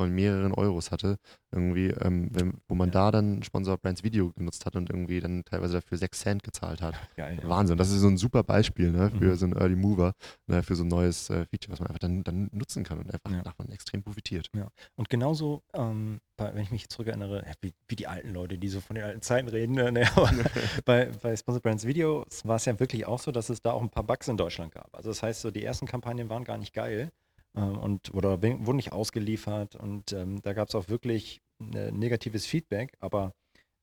[0.02, 1.16] von mehreren Euros hatte,
[1.52, 2.92] irgendwie, ähm, wenn, wo man ja.
[2.92, 6.82] da dann Sponsor Brands Video genutzt hat und irgendwie dann teilweise dafür 6 Cent gezahlt
[6.82, 6.94] hat.
[7.16, 7.48] Geil, ja.
[7.48, 7.78] Wahnsinn.
[7.78, 9.34] Das ist so ein super Beispiel ne, für mhm.
[9.36, 10.14] so einen Early Mover,
[10.48, 13.12] ne, für so ein neues äh, Feature, was man einfach dann, dann nutzen kann und
[13.12, 13.42] einfach ja.
[13.42, 14.48] davon extrem profitiert.
[14.56, 14.68] Ja.
[14.96, 18.80] Und genauso, ähm, bei, wenn ich mich zurückerinnere, wie, wie, die alten Leute, die so
[18.80, 20.08] von den alten Zeiten reden, ne, ne
[20.84, 23.82] bei, bei Sponsor Brands Video war es ja wirklich auch so, dass es da auch
[23.82, 24.88] ein paar Bugs in Deutschland gab.
[24.96, 27.12] Also das heißt, so die ersten Kampagnen waren gar nicht geil
[27.60, 31.42] und oder wurden nicht ausgeliefert und ähm, da gab es auch wirklich
[31.74, 33.34] äh, negatives Feedback, aber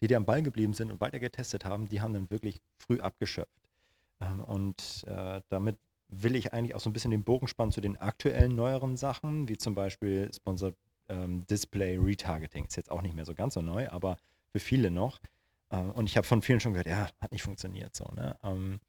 [0.01, 2.99] die, die am Ball geblieben sind und weiter getestet haben, die haben dann wirklich früh
[2.99, 3.69] abgeschöpft.
[4.21, 5.77] Ähm, und äh, damit
[6.07, 9.47] will ich eigentlich auch so ein bisschen den Bogen spannen zu den aktuellen neueren Sachen,
[9.47, 10.73] wie zum Beispiel Sponsor
[11.07, 12.65] ähm, Display Retargeting.
[12.65, 14.17] Ist jetzt auch nicht mehr so ganz so neu, aber
[14.51, 15.19] für viele noch.
[15.69, 18.05] Äh, und ich habe von vielen schon gehört, ja, hat nicht funktioniert so.
[18.15, 18.37] Ne?
[18.43, 18.79] Ähm,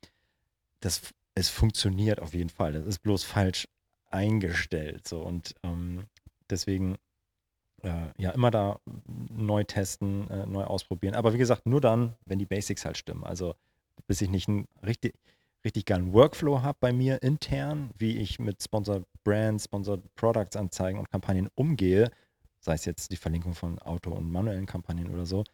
[0.81, 2.73] das, es funktioniert auf jeden Fall.
[2.73, 3.69] Das ist bloß falsch
[4.11, 5.09] eingestellt.
[5.09, 5.23] So.
[5.23, 6.05] Und ähm,
[6.49, 6.96] deswegen
[7.83, 8.81] äh, ja immer da
[9.31, 11.14] neu testen, äh, neu ausprobieren.
[11.14, 13.25] Aber wie gesagt, nur dann, wenn die Basics halt stimmen.
[13.25, 13.55] Also
[14.07, 15.14] bis ich nicht einen richtig,
[15.64, 20.99] richtig geilen Workflow habe bei mir intern, wie ich mit Sponsored Brands, Sponsored Products Anzeigen
[20.99, 22.11] und Kampagnen umgehe,
[22.61, 25.44] sei es jetzt die Verlinkung von Auto- und manuellen Kampagnen oder so.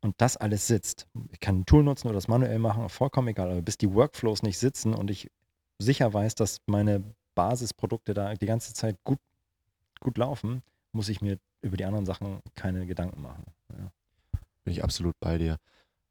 [0.00, 1.08] Und das alles sitzt.
[1.32, 3.50] Ich kann ein Tool nutzen oder das manuell machen, vollkommen egal.
[3.50, 5.28] Aber bis die Workflows nicht sitzen und ich
[5.78, 7.02] sicher weiß, dass meine
[7.38, 9.20] Basisprodukte da die ganze Zeit gut,
[10.00, 13.44] gut laufen, muss ich mir über die anderen Sachen keine Gedanken machen.
[13.70, 13.92] Ja.
[14.64, 15.58] Bin ich absolut bei dir.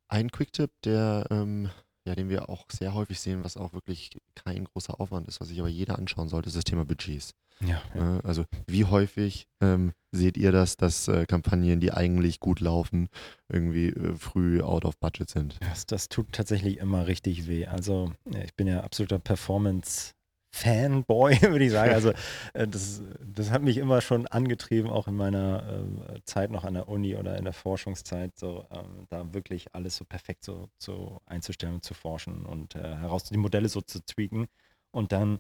[0.08, 1.70] Ein Quick-Tipp, der, ähm,
[2.08, 5.50] ja, den wir auch sehr häufig sehen, was auch wirklich kein großer Aufwand ist, was
[5.50, 7.34] sich aber jeder anschauen sollte, ist das Thema Budgets.
[7.60, 8.22] Ja, ja.
[8.22, 13.10] Also wie häufig ähm, seht ihr das, dass äh, Kampagnen, die eigentlich gut laufen,
[13.50, 15.58] irgendwie äh, früh out of budget sind?
[15.60, 17.66] Das, das tut tatsächlich immer richtig weh.
[17.66, 18.14] Also
[18.46, 20.14] ich bin ja absoluter Performance-
[20.52, 21.94] Fanboy, würde ich sagen.
[21.94, 22.12] Also
[22.54, 26.74] äh, das, das hat mich immer schon angetrieben, auch in meiner äh, Zeit noch an
[26.74, 31.22] der Uni oder in der Forschungszeit, so ähm, da wirklich alles so perfekt so, so
[31.26, 34.48] einzustellen und zu forschen und äh, heraus die Modelle so zu tweaken.
[34.92, 35.40] Und dann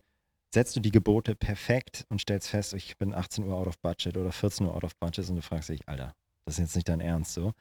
[0.53, 4.17] setzt du die Gebote perfekt und stellst fest, ich bin 18 Uhr out of budget
[4.17, 6.13] oder 14 Uhr out of budget und du fragst dich, Alter,
[6.45, 7.53] das ist jetzt nicht dein Ernst so.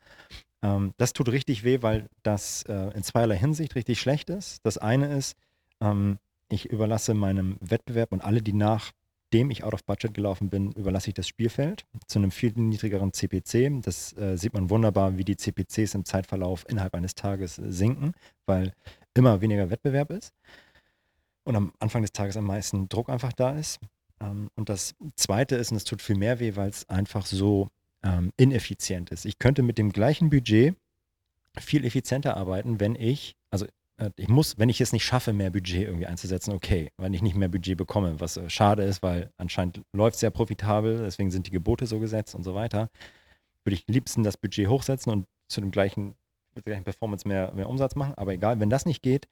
[0.63, 4.65] Ähm, das tut richtig weh, weil das äh, in zweierlei Hinsicht richtig schlecht ist.
[4.65, 5.37] Das eine ist,
[5.81, 10.73] ähm, ich überlasse meinem Wettbewerb und alle, die nachdem ich out of budget gelaufen bin,
[10.73, 13.83] überlasse ich das Spielfeld zu einem viel niedrigeren CPC.
[13.83, 18.13] Das äh, sieht man wunderbar, wie die CPCs im Zeitverlauf innerhalb eines Tages sinken,
[18.47, 18.73] weil
[19.15, 20.33] immer weniger Wettbewerb ist
[21.47, 23.79] und am Anfang des Tages am meisten Druck einfach da ist.
[24.21, 27.69] Ähm, und das Zweite ist, und es tut viel mehr weh, weil es einfach so
[28.03, 29.25] ähm, ineffizient ist.
[29.25, 30.77] Ich könnte mit dem gleichen Budget
[31.59, 33.69] viel effizienter arbeiten, wenn ich also äh,
[34.17, 37.35] ich muss, wenn ich es nicht schaffe, mehr Budget irgendwie einzusetzen, okay, wenn ich nicht
[37.35, 41.47] mehr Budget bekomme, was äh, schade ist, weil anscheinend läuft es sehr profitabel, deswegen sind
[41.47, 42.91] die Gebote so gesetzt und so weiter,
[43.65, 46.15] würde ich liebsten das Budget hochsetzen und zu dem gleichen,
[46.55, 48.15] mit der gleichen Performance mehr, mehr Umsatz machen.
[48.17, 49.29] Aber egal, wenn das nicht geht,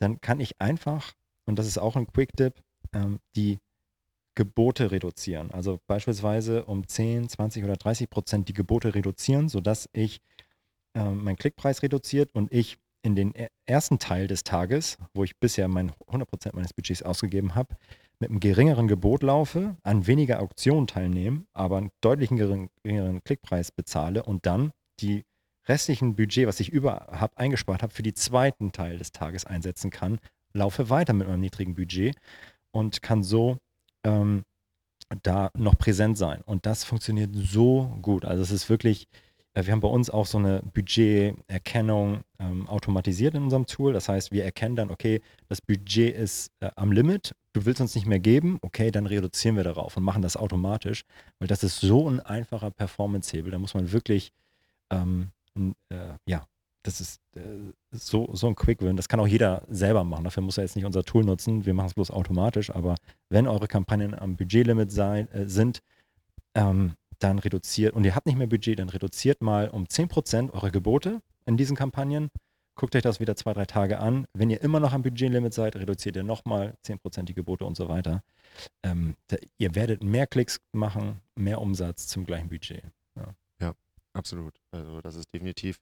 [0.00, 1.12] dann kann ich einfach,
[1.46, 3.58] und das ist auch ein Quick-Tip, ähm, die
[4.34, 5.50] Gebote reduzieren.
[5.52, 10.20] Also beispielsweise um 10, 20 oder 30 Prozent die Gebote reduzieren, sodass ich
[10.94, 13.34] äh, meinen Klickpreis reduziert und ich in den
[13.66, 17.76] ersten Teil des Tages, wo ich bisher mein 100 Prozent meines Budgets ausgegeben habe,
[18.18, 24.22] mit einem geringeren Gebot laufe, an weniger Auktionen teilnehme, aber einen deutlichen geringeren Klickpreis bezahle
[24.22, 25.24] und dann die
[25.68, 29.90] restlichen Budget, was ich über habe, eingespart habe, für den zweiten Teil des Tages einsetzen
[29.90, 30.18] kann,
[30.54, 32.16] laufe weiter mit meinem niedrigen Budget
[32.70, 33.58] und kann so
[34.04, 34.44] ähm,
[35.22, 36.40] da noch präsent sein.
[36.46, 38.24] Und das funktioniert so gut.
[38.24, 39.08] Also es ist wirklich,
[39.62, 43.92] wir haben bei uns auch so eine Budgeterkennung ähm, automatisiert in unserem Tool.
[43.92, 47.94] Das heißt, wir erkennen dann, okay, das Budget ist äh, am Limit, du willst uns
[47.94, 51.04] nicht mehr geben, okay, dann reduzieren wir darauf und machen das automatisch,
[51.38, 53.52] weil das ist so ein einfacher Performance-Hebel.
[53.52, 54.32] Da muss man wirklich,
[54.90, 56.46] ähm, äh, ja,
[56.82, 57.40] das ist äh,
[57.92, 58.96] so, so ein Quick-Win.
[58.96, 60.24] Das kann auch jeder selber machen.
[60.24, 61.64] Dafür muss er jetzt nicht unser Tool nutzen.
[61.64, 62.70] Wir machen es bloß automatisch.
[62.70, 62.96] Aber
[63.30, 65.80] wenn eure Kampagnen am Budgetlimit sein, äh, sind,
[66.54, 66.94] ähm,
[67.24, 71.20] dann reduziert, und ihr habt nicht mehr Budget, dann reduziert mal um 10% eure Gebote
[71.46, 72.30] in diesen Kampagnen.
[72.76, 74.26] Guckt euch das wieder zwei, drei Tage an.
[74.34, 77.88] Wenn ihr immer noch am Budgetlimit seid, reduziert ihr nochmal 10% die Gebote und so
[77.88, 78.22] weiter.
[78.82, 82.84] Ähm, da, ihr werdet mehr Klicks machen, mehr Umsatz zum gleichen Budget.
[84.16, 84.54] Absolut.
[84.70, 85.78] Also das ist definitiv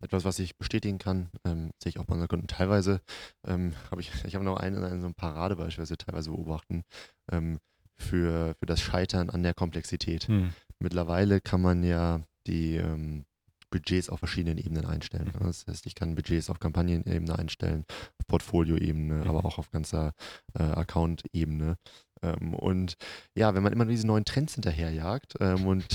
[0.00, 1.30] etwas, was ich bestätigen kann.
[1.44, 2.48] Ähm, sehe ich auch bei unseren Kunden.
[2.48, 3.00] Teilweise
[3.46, 6.82] ähm, habe ich, ich habe noch einen, einen so ein Paradebeispiel, was wir teilweise beobachten,
[7.30, 7.58] ähm,
[7.96, 10.26] für, für das Scheitern an der Komplexität.
[10.26, 10.52] Hm.
[10.78, 13.24] Mittlerweile kann man ja die ähm,
[13.70, 15.32] Budgets auf verschiedenen Ebenen einstellen.
[15.34, 15.46] Mhm.
[15.46, 17.84] Das heißt, ich kann Budgets auf Kampagnenebene einstellen,
[18.18, 19.28] auf Portfolioebene, mhm.
[19.28, 20.12] aber auch auf ganzer
[20.54, 21.76] äh, Account-Ebene.
[22.22, 22.96] Ähm, und
[23.34, 25.86] ja, wenn man immer diese neuen Trends hinterherjagt ähm, und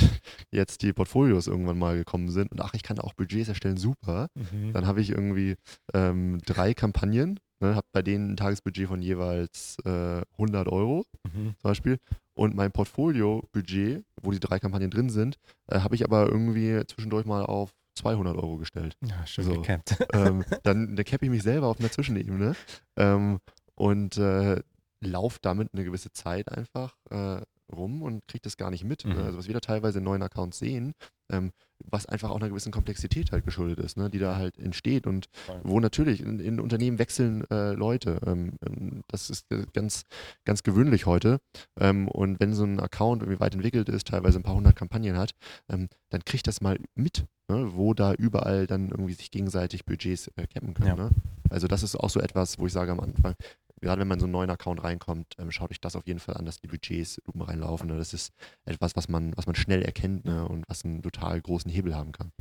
[0.52, 4.28] jetzt die Portfolios irgendwann mal gekommen sind und ach, ich kann auch Budgets erstellen, super,
[4.36, 4.74] mhm.
[4.74, 5.56] dann habe ich irgendwie
[5.94, 11.56] ähm, drei Kampagnen, ne, habe bei denen ein Tagesbudget von jeweils äh, 100 Euro mhm.
[11.58, 11.98] zum Beispiel
[12.34, 17.26] und mein Portfolio-Budget, wo die drei Kampagnen drin sind, äh, habe ich aber irgendwie zwischendurch
[17.26, 18.96] mal auf 200 Euro gestellt.
[19.02, 19.54] Ja, schön so.
[19.54, 19.98] gecapped.
[20.14, 22.56] Ähm, dann, dann cappe ich mich selber auf einer Zwischenebene.
[22.98, 23.40] Ähm,
[23.76, 24.62] und äh,
[25.02, 27.42] laufe damit eine gewisse Zeit einfach äh,
[27.74, 29.06] rum und kriege das gar nicht mit.
[29.06, 29.16] Ne?
[29.16, 29.22] Mhm.
[29.22, 30.94] Also was wir da teilweise in neuen Accounts sehen,
[31.32, 31.52] ähm,
[31.90, 35.28] was einfach auch einer gewissen Komplexität halt geschuldet ist, ne, die da halt entsteht und
[35.64, 38.20] wo natürlich in, in Unternehmen wechseln äh, Leute.
[38.26, 40.04] Ähm, ähm das ist ganz,
[40.46, 41.40] ganz gewöhnlich heute.
[41.80, 45.18] Ähm, und wenn so ein Account irgendwie weit entwickelt ist, teilweise ein paar hundert Kampagnen
[45.18, 45.32] hat,
[45.70, 50.28] ähm, dann kriegt das mal mit, ne, wo da überall dann irgendwie sich gegenseitig Budgets
[50.36, 50.88] äh, cappen können.
[50.88, 50.96] Ja.
[50.96, 51.10] Ne?
[51.50, 53.36] Also das ist auch so etwas, wo ich sage am Anfang,
[53.82, 56.20] gerade wenn man in so einen neuen Account reinkommt, ähm, schaut euch das auf jeden
[56.20, 57.88] Fall an, dass die Budgets oben reinlaufen.
[57.88, 57.98] Ne?
[57.98, 58.34] Das ist
[58.66, 60.48] etwas, was man, was man schnell erkennt ne?
[60.48, 62.32] und was einen total großen Hebel haben kann.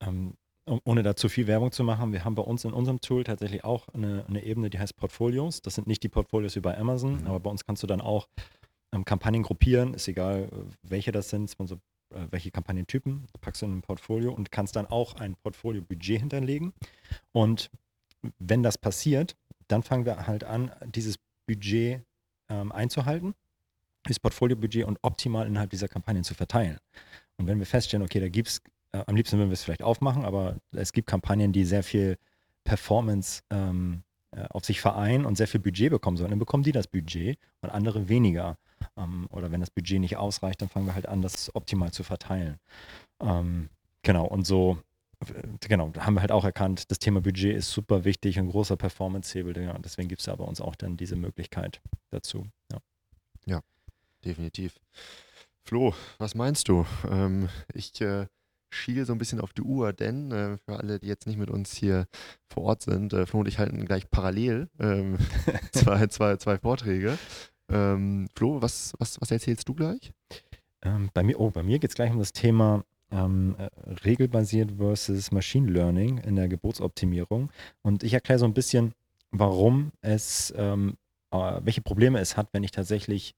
[0.00, 0.34] Ähm,
[0.84, 3.64] ohne da zu viel Werbung zu machen, wir haben bei uns in unserem Tool tatsächlich
[3.64, 5.62] auch eine, eine Ebene, die heißt Portfolios.
[5.62, 7.26] Das sind nicht die Portfolios wie bei Amazon, mhm.
[7.26, 8.28] aber bei uns kannst du dann auch
[8.92, 13.66] ähm, Kampagnen gruppieren, ist egal, äh, welche das sind, so, äh, welche Kampagnentypen, packst du
[13.66, 16.72] in ein Portfolio und kannst dann auch ein Portfolio-Budget hinterlegen.
[17.32, 17.70] Und
[18.38, 19.36] wenn das passiert,
[19.68, 22.02] dann fangen wir halt an, dieses Budget
[22.48, 23.34] ähm, einzuhalten,
[24.04, 26.78] das Portfolio-Budget und optimal innerhalb dieser Kampagnen zu verteilen.
[27.36, 28.62] Und wenn wir feststellen, okay, da gibt es,
[28.92, 32.18] äh, am liebsten würden wir es vielleicht aufmachen, aber es gibt Kampagnen, die sehr viel
[32.64, 36.72] Performance ähm, äh, auf sich vereinen und sehr viel Budget bekommen sollen, dann bekommen die
[36.72, 38.58] das Budget und andere weniger.
[38.96, 42.02] Ähm, oder wenn das Budget nicht ausreicht, dann fangen wir halt an, das optimal zu
[42.02, 42.58] verteilen.
[43.20, 43.70] Ähm,
[44.02, 44.78] genau, und so
[45.60, 49.60] genau, haben wir halt auch erkannt, das Thema Budget ist super wichtig, ein großer Performance-Hebel.
[49.62, 52.46] Ja, deswegen gibt es ja bei uns auch dann diese Möglichkeit dazu.
[52.70, 52.78] Ja,
[53.46, 53.60] ja
[54.24, 54.78] definitiv.
[55.64, 56.86] Flo, was meinst du?
[57.10, 58.26] Ähm, ich äh,
[58.70, 61.50] schiele so ein bisschen auf die Uhr, denn äh, für alle, die jetzt nicht mit
[61.50, 62.06] uns hier
[62.48, 65.18] vor Ort sind, äh, Flo und ich halten gleich parallel ähm,
[65.72, 67.18] zwei, zwei, zwei Vorträge.
[67.70, 70.12] Ähm, Flo, was, was, was erzählst du gleich?
[70.82, 73.68] Ähm, bei mir, oh, bei mir geht es gleich um das Thema ähm, äh,
[74.04, 77.50] regelbasiert versus Machine Learning in der Geburtsoptimierung.
[77.82, 78.92] Und ich erkläre so ein bisschen,
[79.30, 80.96] warum es, ähm,
[81.30, 83.34] äh, welche Probleme es hat, wenn ich tatsächlich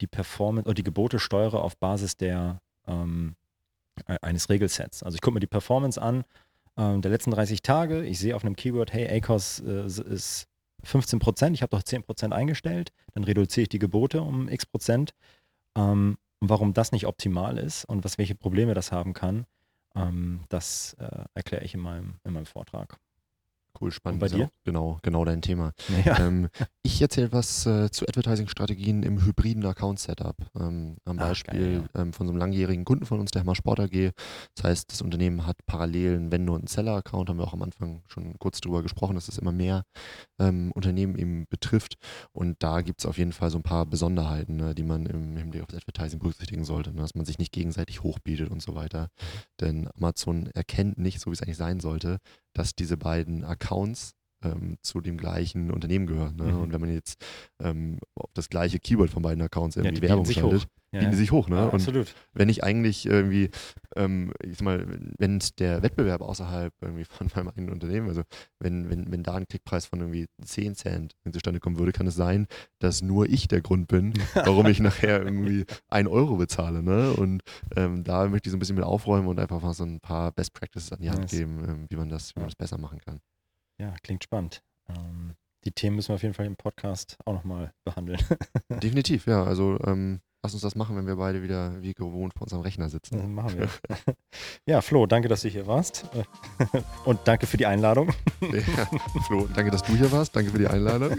[0.00, 3.36] die Performance oder die Gebote steuere auf Basis der, ähm,
[4.08, 5.02] e-, eines Regelsets.
[5.02, 6.24] Also ich gucke mir die Performance an
[6.76, 8.04] äh, der letzten 30 Tage.
[8.04, 10.46] Ich sehe auf einem Keyword, hey, ACOS äh, ist
[10.82, 12.92] 15 Prozent, ich habe doch 10 Prozent eingestellt.
[13.14, 15.14] Dann reduziere ich die Gebote um x Prozent.
[15.76, 19.46] Ähm, und warum das nicht optimal ist und was welche Probleme das haben kann,
[19.94, 22.98] ähm, das äh, erkläre ich in meinem, in meinem Vortrag.
[23.80, 24.20] Cool, spannend.
[24.20, 24.50] bei Ist ja dir?
[24.64, 25.72] Genau, genau dein Thema.
[26.04, 26.18] Ja.
[26.20, 26.48] Ähm,
[26.82, 30.36] ich erzähle was äh, zu Advertising-Strategien im hybriden Account-Setup.
[30.58, 33.56] Ähm, am Ach, Beispiel geil, ähm, von so einem langjährigen Kunden von uns, der Hammer
[33.56, 34.12] Sport AG.
[34.54, 37.62] Das heißt, das Unternehmen hat parallel einen Vendor- und einen Seller-Account, haben wir auch am
[37.62, 39.84] Anfang schon kurz drüber gesprochen, dass es immer mehr
[40.38, 41.96] ähm, Unternehmen eben betrifft.
[42.32, 45.36] Und da gibt es auf jeden Fall so ein paar Besonderheiten, ne, die man im
[45.36, 48.76] Hinblick auf das Advertising berücksichtigen sollte, ne, dass man sich nicht gegenseitig hochbietet und so
[48.76, 49.08] weiter.
[49.60, 52.18] Denn Amazon erkennt nicht, so wie es eigentlich sein sollte,
[52.52, 53.63] dass diese beiden Accounts
[54.44, 56.36] ähm, zu dem gleichen Unternehmen gehören.
[56.36, 56.44] Ne?
[56.52, 56.58] Mhm.
[56.60, 57.22] Und wenn man jetzt
[57.62, 60.68] ähm, auf das gleiche Keyword von beiden Accounts Ja, irgendwie die bieten Werbung schaltet.
[60.92, 61.20] Ja, bieten die ja.
[61.20, 61.48] sich hoch.
[61.48, 61.64] Ne?
[61.64, 62.14] Und absolut.
[62.34, 63.50] wenn ich eigentlich irgendwie,
[63.96, 64.86] ähm, ich sag mal,
[65.18, 68.22] wenn der Wettbewerb außerhalb irgendwie von meinem eigenen Unternehmen, also
[68.60, 72.14] wenn, wenn, wenn da ein Klickpreis von irgendwie 10 Cent zustande kommen würde, kann es
[72.14, 72.46] sein,
[72.78, 76.82] dass nur ich der Grund bin, warum ich nachher irgendwie 1 Euro bezahle.
[76.82, 77.12] Ne?
[77.12, 77.42] Und
[77.76, 80.30] ähm, da möchte ich so ein bisschen mit aufräumen und einfach mal so ein paar
[80.32, 81.30] Best Practices an die Hand Nice.
[81.30, 82.50] geben, ähm, wie man das, wie man Ja.
[82.50, 83.20] das besser machen kann.
[83.78, 84.62] Ja, klingt spannend.
[84.88, 88.20] Ähm, die Themen müssen wir auf jeden Fall im Podcast auch nochmal behandeln.
[88.82, 89.44] Definitiv, ja.
[89.44, 92.88] Also ähm, lass uns das machen, wenn wir beide wieder wie gewohnt vor unserem Rechner
[92.90, 93.16] sitzen.
[93.16, 93.68] Das machen wir.
[94.66, 96.06] Ja, Flo, danke, dass du hier warst.
[97.04, 98.10] Und danke für die Einladung.
[98.40, 100.34] Ja, Flo, danke, dass du hier warst.
[100.34, 101.16] Danke für die Einladung.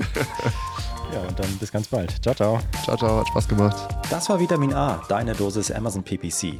[1.13, 2.11] Ja, und dann bis ganz bald.
[2.23, 2.59] Ciao, ciao.
[2.83, 3.95] Ciao, ciao, hat Spaß gemacht.
[4.09, 6.59] Das war Vitamin A, deine Dosis Amazon PPC.